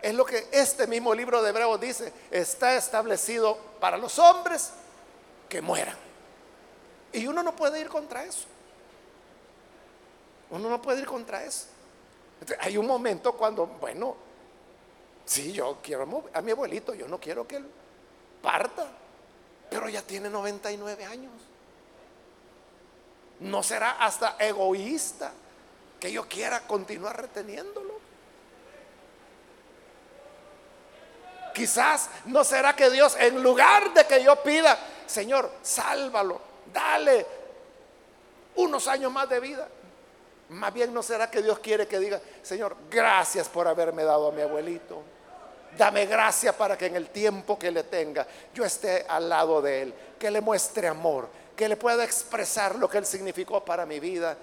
es 0.01 0.14
lo 0.14 0.24
que 0.24 0.49
este 0.51 0.87
mismo 0.87 1.14
libro 1.14 1.43
de 1.43 1.51
Hebreos 1.51 1.79
dice, 1.79 2.11
está 2.31 2.74
establecido 2.74 3.59
para 3.81 3.99
los 3.99 4.18
hombres 4.18 4.70
que 5.47 5.61
mueran. 5.61 5.97
Y 7.12 7.26
uno 7.26 7.43
no 7.43 7.55
puede 7.55 7.81
ir 7.81 7.91
contra 7.91 8.24
eso. 8.24 8.47
Uno 10.51 10.69
no 10.69 10.81
puede 10.81 11.01
ir 11.01 11.07
contra 11.07 11.45
eso. 11.45 11.67
Hay 12.61 12.77
un 12.77 12.87
momento 12.87 13.33
cuando, 13.33 13.67
bueno, 13.67 14.17
sí, 15.25 15.53
yo 15.53 15.79
quiero 15.83 16.25
a 16.33 16.41
mi 16.41 16.53
abuelito, 16.53 16.95
yo 16.95 17.09
no 17.09 17.19
quiero 17.19 17.47
que 17.47 17.57
él 17.57 17.67
parta, 18.41 18.87
pero 19.69 19.89
ya 19.89 20.03
tiene 20.03 20.31
99 20.31 21.05
años. 21.05 21.33
No 23.41 23.63
será 23.63 23.93
hasta 24.05 24.37
egoísta 24.39 25.33
que 26.01 26.13
yo 26.13 26.29
quiera 26.29 26.61
continuar 26.61 27.21
reteniéndolo. 27.21 27.99
Quizás 31.55 32.09
no 32.27 32.45
será 32.45 32.77
que 32.77 32.89
Dios, 32.89 33.17
en 33.19 33.43
lugar 33.43 33.93
de 33.93 34.07
que 34.07 34.23
yo 34.23 34.41
pida 34.43 34.79
Señor, 35.09 35.51
sálvalo, 35.63 36.39
dale 36.73 37.27
unos 38.57 38.87
años 38.89 39.11
más 39.11 39.29
de 39.29 39.41
vida. 39.41 39.67
Más 40.51 40.73
bien 40.73 40.95
no 40.95 41.03
será 41.03 41.31
que 41.31 41.43
Dios 41.43 41.59
quiere 41.59 41.87
que 41.87 41.99
diga, 41.99 42.21
Señor, 42.43 42.77
gracias 42.91 43.49
por 43.49 43.69
haberme 43.69 44.05
dado 44.05 44.29
a 44.29 44.33
mi 44.33 44.41
abuelito. 44.41 45.03
Dame 45.77 46.07
gracia 46.07 46.57
para 46.57 46.79
que 46.79 46.87
en 46.87 46.97
el 46.97 47.11
tiempo 47.11 47.59
que 47.59 47.71
le 47.71 47.85
tenga 47.85 48.27
yo 48.55 48.65
esté 48.65 49.05
al 49.07 49.29
lado 49.29 49.61
de 49.61 49.83
él, 49.83 49.95
que 50.19 50.31
le 50.31 50.41
muestre 50.41 50.89
amor, 50.89 51.29
que 51.55 51.69
le 51.69 51.77
pueda 51.77 52.03
expresar 52.05 52.77
lo 52.77 52.89
que 52.89 52.99
él 52.99 53.07
significó 53.07 53.65
para 53.65 53.85
mi 53.85 54.01
vida. 54.01 54.37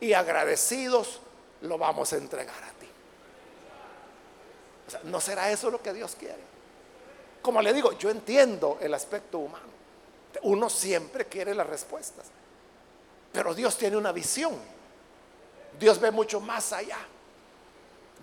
Y 0.00 0.12
agradecidos 0.12 1.20
lo 1.62 1.78
vamos 1.78 2.12
a 2.12 2.16
entregar 2.16 2.62
a 2.62 2.72
ti. 2.78 2.88
¿No 5.04 5.20
será 5.20 5.50
eso 5.50 5.70
lo 5.70 5.80
que 5.80 5.92
Dios 5.92 6.16
quiere? 6.18 6.50
Como 7.42 7.62
le 7.62 7.72
digo, 7.72 7.92
yo 7.92 8.10
entiendo 8.10 8.78
el 8.80 8.92
aspecto 8.92 9.38
humano. 9.38 9.70
Uno 10.42 10.68
siempre 10.68 11.26
quiere 11.26 11.54
las 11.54 11.66
respuestas. 11.66 12.26
Pero 13.32 13.54
Dios 13.54 13.76
tiene 13.76 13.96
una 13.96 14.12
visión. 14.12 14.79
Dios 15.80 15.98
ve 15.98 16.10
mucho 16.10 16.40
más 16.40 16.74
allá. 16.74 16.98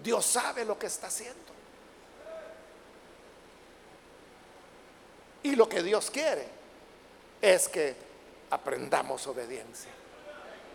Dios 0.03 0.23
sabe 0.23 0.63
lo 0.63 0.77
que 0.77 0.85
está 0.85 1.07
haciendo. 1.07 1.41
Y 5.41 5.55
lo 5.55 5.67
que 5.67 5.81
Dios 5.81 6.11
quiere 6.11 6.47
es 7.41 7.67
que 7.67 7.95
aprendamos 8.51 9.25
obediencia. 9.25 9.89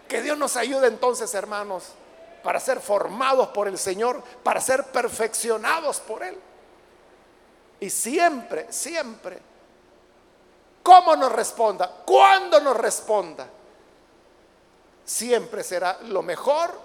Que 0.09 0.23
Dios 0.23 0.37
nos 0.37 0.57
ayude 0.57 0.89
entonces, 0.89 1.33
hermanos, 1.35 1.91
para 2.43 2.59
ser 2.59 2.81
formados 2.81 3.49
por 3.49 3.69
el 3.69 3.79
Señor, 3.79 4.21
para 4.43 4.61
ser 4.61 4.87
perfeccionados 4.87 6.01
por 6.01 6.25
Él. 6.25 6.37
Y 7.79 7.91
siempre, 7.91 8.73
siempre, 8.73 9.39
¿cómo 10.83 11.15
nos 11.15 11.31
responda? 11.31 12.03
¿Cuándo 12.05 12.61
nos 12.61 12.77
responda? 12.77 13.49
Siempre 15.05 15.65
será 15.65 15.99
lo 16.03 16.23
mejor, 16.23 16.79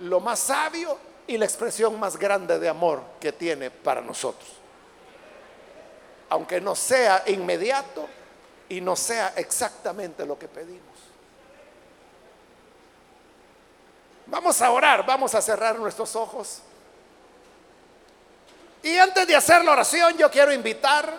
lo 0.00 0.20
más 0.20 0.38
sabio 0.38 0.98
y 1.26 1.38
la 1.38 1.44
expresión 1.44 1.98
más 1.98 2.16
grande 2.16 2.58
de 2.58 2.68
amor 2.68 3.02
que 3.20 3.32
tiene 3.32 3.70
para 3.70 4.00
nosotros. 4.00 4.48
Aunque 6.28 6.60
no 6.60 6.74
sea 6.74 7.22
inmediato 7.26 8.08
y 8.68 8.80
no 8.80 8.96
sea 8.96 9.34
exactamente 9.36 10.24
lo 10.24 10.38
que 10.38 10.48
pedimos. 10.48 10.80
Vamos 14.26 14.62
a 14.62 14.70
orar, 14.70 15.04
vamos 15.04 15.34
a 15.34 15.42
cerrar 15.42 15.78
nuestros 15.78 16.14
ojos. 16.14 16.62
Y 18.82 18.96
antes 18.96 19.26
de 19.26 19.36
hacer 19.36 19.64
la 19.64 19.72
oración, 19.72 20.16
yo 20.16 20.30
quiero 20.30 20.52
invitar, 20.52 21.12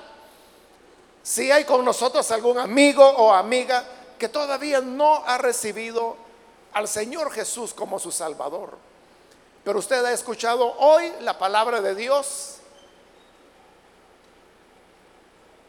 si 1.22 1.52
hay 1.52 1.66
con 1.66 1.86
nosotros 1.86 2.32
algún 2.32 2.58
amigo 2.58 3.06
o 3.06 3.34
amiga 3.34 3.84
que 4.18 4.30
todavía 4.30 4.82
no 4.82 5.24
ha 5.26 5.38
recibido 5.38 6.16
al 6.74 6.88
Señor 6.88 7.32
Jesús 7.32 7.74
como 7.74 8.00
su 8.00 8.12
Salvador, 8.12 8.78
pero 9.64 9.80
usted 9.80 10.04
ha 10.06 10.12
escuchado 10.12 10.74
hoy 10.80 11.12
la 11.22 11.38
palabra 11.38 11.82
de 11.82 11.96
Dios. 11.96 12.58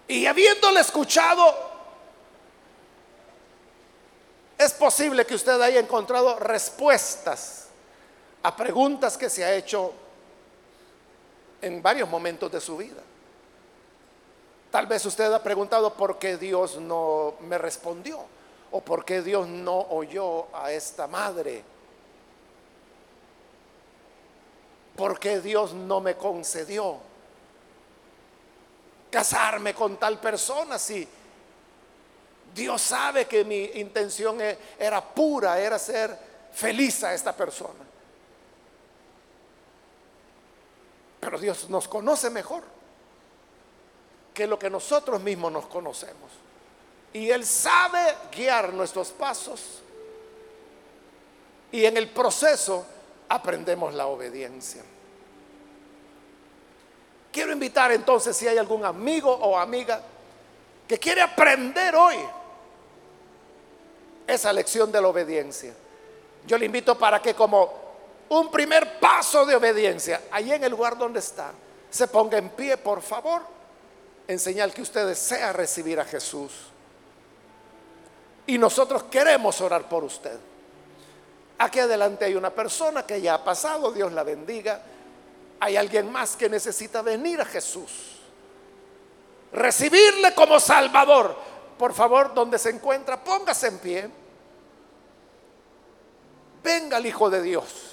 Y 0.08 0.26
habiéndole 0.26 0.80
escuchado, 0.80 1.54
es 4.58 4.72
posible 4.72 5.26
que 5.26 5.34
usted 5.34 5.60
haya 5.60 5.80
encontrado 5.80 6.38
respuestas 6.38 7.68
a 8.42 8.54
preguntas 8.56 9.16
que 9.16 9.30
se 9.30 9.44
ha 9.44 9.54
hecho 9.54 9.92
en 11.60 11.82
varios 11.82 12.08
momentos 12.08 12.50
de 12.50 12.60
su 12.60 12.76
vida. 12.76 13.02
Tal 14.70 14.86
vez 14.86 15.04
usted 15.04 15.32
ha 15.32 15.42
preguntado 15.42 15.94
por 15.94 16.18
qué 16.18 16.36
Dios 16.36 16.76
no 16.76 17.34
me 17.40 17.58
respondió 17.58 18.24
o 18.72 18.80
por 18.80 19.04
qué 19.04 19.22
Dios 19.22 19.46
no 19.46 19.78
oyó 19.78 20.54
a 20.54 20.72
esta 20.72 21.06
madre. 21.06 21.62
¿Por 24.96 25.18
qué 25.18 25.40
Dios 25.40 25.72
no 25.72 26.00
me 26.00 26.16
concedió 26.16 26.96
casarme 29.10 29.74
con 29.74 29.96
tal 29.98 30.18
persona 30.18 30.78
si 30.78 31.06
Dios 32.54 32.80
sabe 32.82 33.26
que 33.26 33.44
mi 33.44 33.64
intención 33.74 34.40
e-, 34.40 34.58
era 34.78 35.02
pura, 35.02 35.58
era 35.58 35.78
ser 35.78 36.16
feliz 36.52 37.04
a 37.04 37.14
esta 37.14 37.34
persona? 37.34 37.84
Pero 41.20 41.38
Dios 41.38 41.68
nos 41.70 41.88
conoce 41.88 42.30
mejor 42.30 42.64
que 44.34 44.46
lo 44.46 44.58
que 44.58 44.70
nosotros 44.70 45.20
mismos 45.20 45.52
nos 45.52 45.66
conocemos. 45.66 46.41
Y 47.12 47.30
Él 47.30 47.44
sabe 47.44 48.16
guiar 48.34 48.72
nuestros 48.72 49.10
pasos. 49.10 49.82
Y 51.70 51.84
en 51.84 51.96
el 51.96 52.08
proceso 52.10 52.84
aprendemos 53.28 53.94
la 53.94 54.06
obediencia. 54.06 54.82
Quiero 57.32 57.52
invitar 57.52 57.92
entonces 57.92 58.36
si 58.36 58.46
hay 58.46 58.58
algún 58.58 58.84
amigo 58.84 59.30
o 59.32 59.58
amiga 59.58 60.02
que 60.86 60.98
quiere 60.98 61.22
aprender 61.22 61.96
hoy 61.96 62.16
esa 64.26 64.52
lección 64.52 64.92
de 64.92 65.00
la 65.00 65.08
obediencia. 65.08 65.72
Yo 66.46 66.58
le 66.58 66.66
invito 66.66 66.98
para 66.98 67.22
que 67.22 67.34
como 67.34 67.82
un 68.28 68.50
primer 68.50 68.98
paso 68.98 69.46
de 69.46 69.56
obediencia, 69.56 70.22
ahí 70.30 70.52
en 70.52 70.64
el 70.64 70.70
lugar 70.70 70.98
donde 70.98 71.20
está, 71.20 71.52
se 71.90 72.08
ponga 72.08 72.38
en 72.38 72.50
pie, 72.50 72.76
por 72.76 73.00
favor, 73.02 73.42
en 74.26 74.38
señal 74.38 74.72
que 74.72 74.82
usted 74.82 75.06
desea 75.06 75.52
recibir 75.52 76.00
a 76.00 76.04
Jesús. 76.04 76.71
Y 78.46 78.58
nosotros 78.58 79.04
queremos 79.04 79.60
orar 79.60 79.88
por 79.88 80.04
usted. 80.04 80.38
Aquí 81.58 81.78
adelante 81.78 82.24
hay 82.24 82.34
una 82.34 82.50
persona 82.50 83.06
que 83.06 83.20
ya 83.20 83.34
ha 83.34 83.44
pasado, 83.44 83.92
Dios 83.92 84.12
la 84.12 84.24
bendiga. 84.24 84.82
Hay 85.60 85.76
alguien 85.76 86.10
más 86.10 86.36
que 86.36 86.48
necesita 86.48 87.02
venir 87.02 87.40
a 87.40 87.44
Jesús. 87.44 88.18
Recibirle 89.52 90.34
como 90.34 90.58
Salvador. 90.58 91.36
Por 91.78 91.92
favor, 91.94 92.34
donde 92.34 92.58
se 92.58 92.70
encuentra, 92.70 93.22
póngase 93.22 93.68
en 93.68 93.78
pie. 93.78 94.10
Venga 96.64 96.96
el 96.96 97.06
Hijo 97.06 97.30
de 97.30 97.42
Dios. 97.42 97.92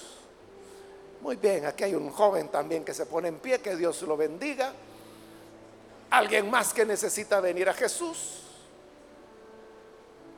Muy 1.21 1.35
bien, 1.35 1.65
aquí 1.65 1.83
hay 1.83 1.95
un 1.95 2.11
joven 2.11 2.47
también 2.49 2.85
que 2.85 2.93
se 2.93 3.05
pone 3.05 3.27
en 3.27 3.39
pie, 3.39 3.59
que 3.59 3.75
Dios 3.75 4.01
lo 4.03 4.15
bendiga. 4.15 4.73
Alguien 6.09 6.49
más 6.49 6.73
que 6.73 6.85
necesita 6.85 7.39
venir 7.39 7.69
a 7.69 7.73
Jesús. 7.73 8.48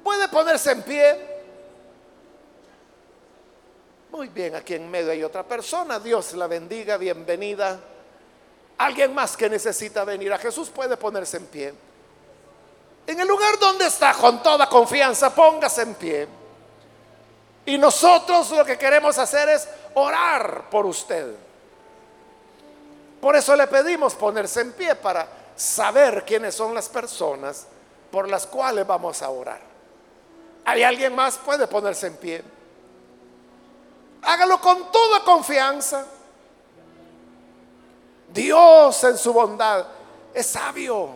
Puede 0.04 0.28
ponerse 0.28 0.72
en 0.72 0.82
pie. 0.84 1.32
Muy 4.12 4.28
bien, 4.28 4.56
aquí 4.56 4.74
en 4.74 4.90
medio 4.90 5.12
hay 5.12 5.24
otra 5.24 5.44
persona. 5.44 6.00
Dios 6.00 6.34
la 6.34 6.48
bendiga, 6.48 6.98
bienvenida. 6.98 7.80
Alguien 8.78 9.14
más 9.14 9.38
que 9.38 9.50
necesita 9.50 10.04
venir 10.04 10.34
a 10.34 10.38
Jesús 10.38 10.70
puede 10.70 10.98
ponerse 10.98 11.38
en 11.38 11.46
pie. 11.46 11.74
En 13.08 13.20
el 13.20 13.28
lugar 13.28 13.58
donde 13.60 13.88
está, 13.88 14.14
con 14.14 14.44
toda 14.44 14.68
confianza, 14.68 15.34
póngase 15.34 15.84
en 15.84 15.96
pie. 15.96 16.28
Y 17.66 17.78
nosotros 17.78 18.52
lo 18.52 18.66
que 18.66 18.78
queremos 18.78 19.18
hacer 19.18 19.50
es 19.50 19.68
orar 19.94 20.70
por 20.70 20.86
usted. 20.86 21.34
Por 23.22 23.36
eso 23.36 23.56
le 23.56 23.68
pedimos 23.68 24.16
ponerse 24.16 24.62
en 24.62 24.74
pie 24.74 24.96
para 24.96 25.28
saber 25.56 26.26
quiénes 26.26 26.56
son 26.56 26.74
las 26.74 26.90
personas 26.90 27.68
por 28.10 28.28
las 28.28 28.48
cuales 28.48 28.86
vamos 28.86 29.22
a 29.22 29.30
orar. 29.30 29.71
¿Hay 30.66 30.84
alguien 30.84 31.16
más? 31.16 31.38
Puede 31.38 31.68
ponerse 31.68 32.08
en 32.08 32.18
pie. 32.18 32.44
Hágalo 34.22 34.60
con 34.62 34.92
toda 34.92 35.24
confianza. 35.24 36.06
Dios 38.30 39.04
en 39.04 39.18
su 39.18 39.34
bondad 39.34 39.86
es 40.34 40.46
sabio 40.46 41.10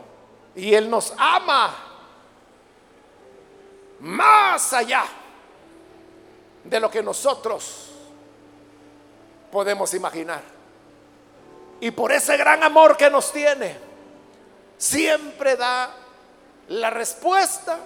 y 0.56 0.74
Él 0.74 0.90
nos 0.90 1.14
ama 1.18 1.74
más 4.00 4.74
allá 4.74 5.06
de 6.64 6.80
lo 6.80 6.90
que 6.90 7.02
nosotros 7.02 7.92
podemos 9.52 9.94
imaginar. 9.94 10.42
Y 11.80 11.92
por 11.92 12.12
ese 12.12 12.36
gran 12.38 12.64
amor 12.64 12.98
que 12.98 13.10
nos 13.10 13.32
tiene, 13.32 13.78
siempre 14.78 15.56
da 15.56 15.92
la 16.70 16.90
respuesta 16.90 17.80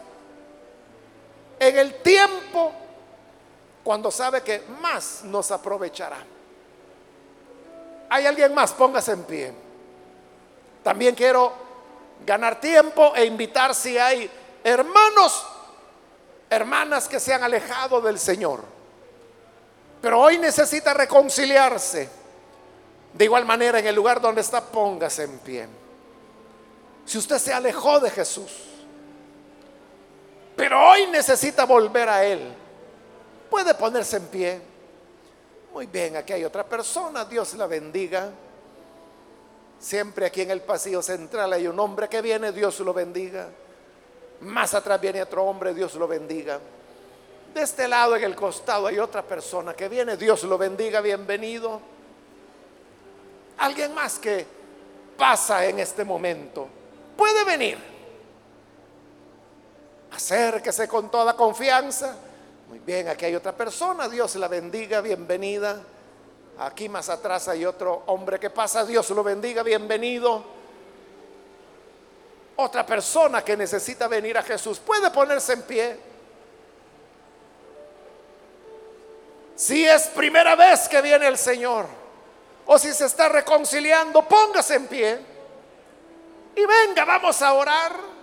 en 1.60 1.78
el 1.78 1.96
tiempo 2.02 2.72
cuando 3.84 4.12
sabe 4.12 4.42
que 4.42 4.64
más 4.82 5.24
nos 5.24 5.52
aprovechará. 5.52 6.18
¿Hay 8.10 8.26
alguien 8.26 8.54
más? 8.54 8.74
Póngase 8.74 9.12
en 9.12 9.24
pie. 9.24 9.54
También 10.84 11.16
quiero 11.16 11.54
ganar 12.26 12.60
tiempo 12.60 13.14
e 13.16 13.26
invitar 13.26 13.76
si 13.76 13.98
hay 13.98 14.30
hermanos, 14.64 15.46
hermanas 16.50 17.08
que 17.08 17.20
se 17.20 17.34
han 17.34 17.44
alejado 17.44 18.02
del 18.02 18.18
Señor 18.20 18.80
pero 20.02 20.20
hoy 20.20 20.38
necesita 20.38 20.94
reconciliarse. 20.94 22.10
De 23.14 23.26
igual 23.26 23.46
manera, 23.46 23.80
en 23.80 23.88
el 23.88 23.96
lugar 23.96 24.22
donde 24.22 24.42
está, 24.42 24.64
póngase 24.64 25.24
en 25.24 25.40
pie. 25.40 25.68
Si 27.06 27.18
usted 27.18 27.38
se 27.38 27.54
alejó 27.54 28.00
de 28.00 28.10
Jesús, 28.10 28.52
pero 30.60 30.90
hoy 30.90 31.08
necesita 31.08 31.64
volver 31.64 32.10
a 32.10 32.26
Él. 32.26 32.42
Puede 33.50 33.74
ponerse 33.76 34.18
en 34.18 34.26
pie. 34.26 34.62
Muy 35.74 35.86
bien, 35.86 36.18
aquí 36.18 36.34
hay 36.34 36.44
otra 36.44 36.66
persona, 36.66 37.24
Dios 37.24 37.54
la 37.54 37.66
bendiga. 37.66 38.30
Siempre 39.80 40.26
aquí 40.26 40.42
en 40.42 40.52
el 40.52 40.60
pasillo 40.60 41.02
central 41.02 41.54
hay 41.54 41.66
un 41.66 41.80
hombre 41.80 42.10
que 42.10 42.22
viene, 42.22 42.52
Dios 42.52 42.78
lo 42.82 42.94
bendiga. 42.94 43.48
Más 44.42 44.74
atrás 44.74 45.00
viene 45.00 45.22
otro 45.22 45.46
hombre, 45.46 45.74
Dios 45.74 45.96
lo 45.96 46.10
bendiga. 46.10 46.60
De 47.54 47.62
este 47.62 47.88
lado, 47.88 48.18
en 48.18 48.26
el 48.26 48.36
costado, 48.36 48.88
hay 48.88 49.00
otra 49.00 49.24
persona 49.24 49.74
que 49.74 49.88
viene, 49.88 50.18
Dios 50.18 50.44
lo 50.44 50.58
bendiga, 50.58 51.00
bienvenido. 51.00 51.80
Alguien 53.60 53.94
más 53.94 54.20
que 54.20 54.46
pasa 55.18 55.66
en 55.66 55.80
este 55.80 56.04
momento 56.04 56.68
puede 57.16 57.46
venir. 57.46 57.99
Acérquese 60.12 60.88
con 60.88 61.10
toda 61.10 61.36
confianza. 61.36 62.16
Muy 62.68 62.80
bien, 62.80 63.08
aquí 63.08 63.26
hay 63.26 63.36
otra 63.36 63.56
persona, 63.56 64.08
Dios 64.08 64.36
la 64.36 64.48
bendiga, 64.48 65.02
bienvenida. 65.02 65.82
Aquí 66.60 66.90
más 66.90 67.10
atrás 67.10 67.48
hay 67.48 67.66
otro 67.66 68.04
hombre 68.08 68.40
que 68.40 68.50
pasa. 68.50 68.86
Dios 68.86 69.10
lo 69.12 69.24
bendiga, 69.24 69.64
bienvenido. 69.64 70.44
Otra 72.58 72.86
persona 72.86 73.42
que 73.44 73.56
necesita 73.56 74.08
venir 74.10 74.38
a 74.38 74.44
Jesús 74.44 74.80
puede 74.80 75.10
ponerse 75.12 75.54
en 75.54 75.62
pie. 75.62 76.00
Si 79.56 79.86
es 79.86 80.08
primera 80.08 80.56
vez 80.56 80.90
que 80.90 81.02
viene 81.02 81.28
el 81.28 81.38
Señor 81.38 81.86
o 82.66 82.78
si 82.78 82.94
se 82.94 83.06
está 83.06 83.30
reconciliando, 83.30 84.28
póngase 84.28 84.76
en 84.76 84.88
pie 84.88 85.20
y 86.56 86.66
venga, 86.66 87.06
vamos 87.06 87.42
a 87.42 87.54
orar. 87.54 88.19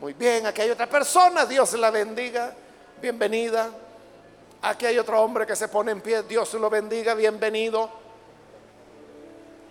Muy 0.00 0.14
bien, 0.14 0.46
aquí 0.46 0.62
hay 0.62 0.70
otra 0.70 0.86
persona, 0.86 1.46
Dios 1.46 1.74
la 1.74 1.90
bendiga, 1.90 2.54
bienvenida. 3.00 3.70
Aquí 4.62 4.84
hay 4.84 4.98
otro 4.98 5.22
hombre 5.22 5.46
que 5.46 5.56
se 5.56 5.68
pone 5.68 5.92
en 5.92 6.00
pie. 6.00 6.22
Dios 6.24 6.52
lo 6.54 6.68
bendiga. 6.68 7.14
Bienvenido. 7.14 7.88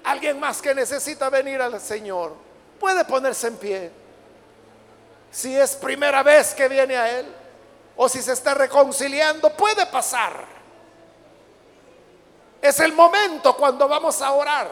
Alguien 0.04 0.40
más 0.40 0.62
que 0.62 0.74
necesita 0.74 1.30
venir 1.30 1.62
al 1.62 1.80
Señor 1.80 2.34
puede 2.80 3.06
ponerse 3.06 3.48
en 3.48 3.58
pie. 3.58 3.92
Si 5.32 5.56
es 5.56 5.76
primera 5.76 6.24
vez 6.24 6.56
que 6.56 6.68
viene 6.68 6.98
a 6.98 7.20
Él 7.20 7.28
o 7.96 8.10
si 8.10 8.22
se 8.22 8.34
está 8.34 8.56
reconciliando, 8.56 9.52
puede 9.52 9.86
pasar. 9.86 10.46
Es 12.62 12.80
el 12.80 12.94
momento 12.94 13.56
cuando 13.56 13.88
vamos 13.88 14.22
a 14.22 14.32
orar 14.32 14.70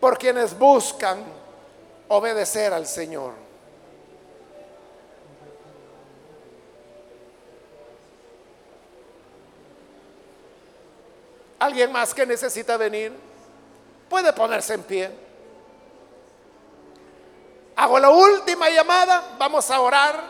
por 0.00 0.18
quienes 0.18 0.58
buscan 0.58 1.22
obedecer 2.08 2.72
al 2.72 2.86
Señor. 2.86 3.47
¿Alguien 11.58 11.90
más 11.90 12.14
que 12.14 12.24
necesita 12.24 12.76
venir? 12.76 13.12
Puede 14.08 14.32
ponerse 14.32 14.74
en 14.74 14.82
pie. 14.82 15.10
Hago 17.76 17.98
la 17.98 18.10
última 18.10 18.68
llamada, 18.70 19.36
vamos 19.38 19.70
a 19.70 19.80
orar, 19.80 20.20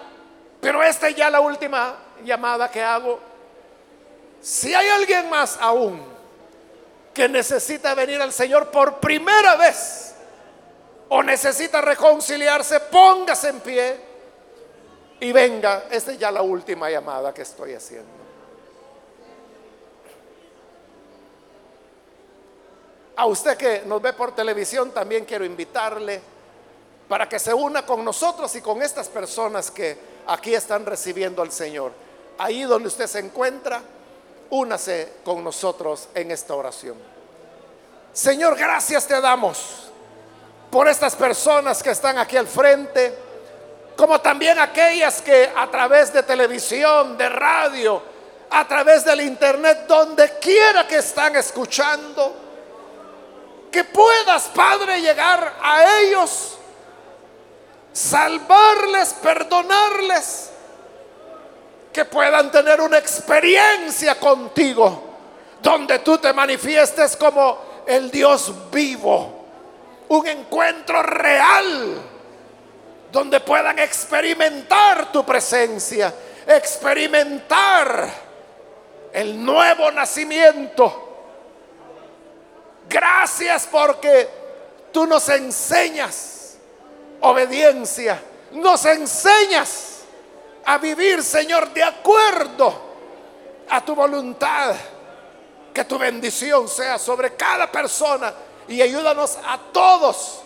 pero 0.60 0.82
esta 0.82 1.08
es 1.08 1.16
ya 1.16 1.30
la 1.30 1.40
última 1.40 1.96
llamada 2.24 2.70
que 2.70 2.82
hago. 2.82 3.20
Si 4.40 4.74
hay 4.74 4.88
alguien 4.88 5.28
más 5.30 5.58
aún 5.60 6.02
que 7.14 7.28
necesita 7.28 7.94
venir 7.94 8.20
al 8.20 8.32
Señor 8.32 8.70
por 8.70 9.00
primera 9.00 9.56
vez 9.56 10.14
o 11.08 11.22
necesita 11.22 11.80
reconciliarse, 11.80 12.80
póngase 12.80 13.48
en 13.48 13.60
pie 13.60 14.00
y 15.20 15.32
venga. 15.32 15.84
Esta 15.90 16.12
es 16.12 16.18
ya 16.18 16.30
la 16.30 16.42
última 16.42 16.90
llamada 16.90 17.32
que 17.32 17.42
estoy 17.42 17.74
haciendo. 17.74 18.27
A 23.18 23.26
usted 23.26 23.56
que 23.56 23.82
nos 23.84 24.00
ve 24.00 24.12
por 24.12 24.32
televisión 24.32 24.92
también 24.92 25.24
quiero 25.24 25.44
invitarle 25.44 26.20
para 27.08 27.28
que 27.28 27.40
se 27.40 27.52
una 27.52 27.84
con 27.84 28.04
nosotros 28.04 28.54
y 28.54 28.60
con 28.60 28.80
estas 28.80 29.08
personas 29.08 29.72
que 29.72 29.98
aquí 30.28 30.54
están 30.54 30.86
recibiendo 30.86 31.42
al 31.42 31.50
Señor. 31.50 31.90
Ahí 32.38 32.62
donde 32.62 32.86
usted 32.86 33.08
se 33.08 33.18
encuentra, 33.18 33.82
únase 34.50 35.14
con 35.24 35.42
nosotros 35.42 36.08
en 36.14 36.30
esta 36.30 36.54
oración. 36.54 36.94
Señor, 38.12 38.56
gracias 38.56 39.08
te 39.08 39.20
damos 39.20 39.90
por 40.70 40.86
estas 40.86 41.16
personas 41.16 41.82
que 41.82 41.90
están 41.90 42.18
aquí 42.18 42.36
al 42.36 42.46
frente, 42.46 43.18
como 43.96 44.20
también 44.20 44.60
aquellas 44.60 45.20
que 45.22 45.50
a 45.56 45.68
través 45.68 46.12
de 46.12 46.22
televisión, 46.22 47.18
de 47.18 47.28
radio, 47.28 48.00
a 48.48 48.68
través 48.68 49.04
del 49.04 49.22
internet, 49.22 49.86
donde 49.88 50.38
quiera 50.38 50.86
que 50.86 50.98
están 50.98 51.34
escuchando, 51.34 52.46
que 53.70 53.84
puedas, 53.84 54.48
Padre, 54.48 55.00
llegar 55.00 55.56
a 55.62 56.00
ellos, 56.00 56.58
salvarles, 57.92 59.14
perdonarles, 59.14 60.50
que 61.92 62.04
puedan 62.04 62.50
tener 62.50 62.80
una 62.80 62.98
experiencia 62.98 64.18
contigo, 64.18 65.04
donde 65.60 65.98
tú 66.00 66.18
te 66.18 66.32
manifiestes 66.32 67.16
como 67.16 67.84
el 67.86 68.10
Dios 68.10 68.70
vivo, 68.70 69.46
un 70.08 70.26
encuentro 70.26 71.02
real, 71.02 71.96
donde 73.10 73.40
puedan 73.40 73.78
experimentar 73.78 75.10
tu 75.10 75.24
presencia, 75.24 76.14
experimentar 76.46 78.08
el 79.12 79.44
nuevo 79.44 79.90
nacimiento 79.90 81.07
Gracias 82.88 83.68
porque 83.70 84.28
tú 84.92 85.06
nos 85.06 85.28
enseñas 85.28 86.56
obediencia, 87.20 88.22
nos 88.52 88.84
enseñas 88.86 90.00
a 90.64 90.78
vivir, 90.78 91.22
Señor, 91.22 91.72
de 91.72 91.82
acuerdo 91.82 92.80
a 93.68 93.84
tu 93.84 93.94
voluntad. 93.94 94.74
Que 95.74 95.84
tu 95.84 95.98
bendición 95.98 96.66
sea 96.66 96.98
sobre 96.98 97.36
cada 97.36 97.70
persona 97.70 98.32
y 98.66 98.82
ayúdanos 98.82 99.38
a 99.46 99.58
todos, 99.72 100.40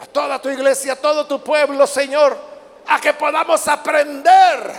a 0.00 0.06
toda 0.06 0.40
tu 0.40 0.48
iglesia, 0.48 0.94
a 0.94 0.96
todo 0.96 1.26
tu 1.26 1.42
pueblo, 1.42 1.86
Señor, 1.86 2.38
a 2.86 3.00
que 3.00 3.12
podamos 3.12 3.68
aprender, 3.68 4.72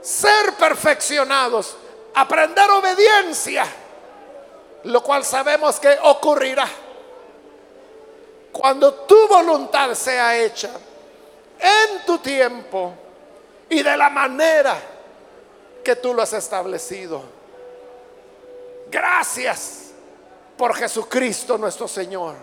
ser 0.00 0.54
perfeccionados, 0.54 1.76
aprender 2.14 2.70
obediencia 2.70 3.66
lo 4.86 5.02
cual 5.02 5.24
sabemos 5.24 5.80
que 5.80 5.98
ocurrirá 6.02 6.68
cuando 8.52 8.94
tu 8.94 9.28
voluntad 9.28 9.92
sea 9.94 10.36
hecha 10.36 10.70
en 11.58 12.06
tu 12.06 12.18
tiempo 12.18 12.94
y 13.68 13.82
de 13.82 13.96
la 13.96 14.08
manera 14.08 14.76
que 15.84 15.96
tú 15.96 16.14
lo 16.14 16.22
has 16.22 16.32
establecido. 16.32 17.22
Gracias 18.90 19.90
por 20.56 20.74
Jesucristo 20.74 21.58
nuestro 21.58 21.88
Señor, 21.88 22.36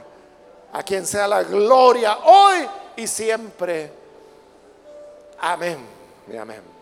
a 0.72 0.84
quien 0.84 1.08
sea 1.08 1.28
la 1.28 1.44
gloria 1.44 2.20
hoy 2.26 2.68
y 2.98 3.08
siempre. 3.08 3.92
Amén 5.40 5.80
y 6.32 6.38
amén. 6.38 6.73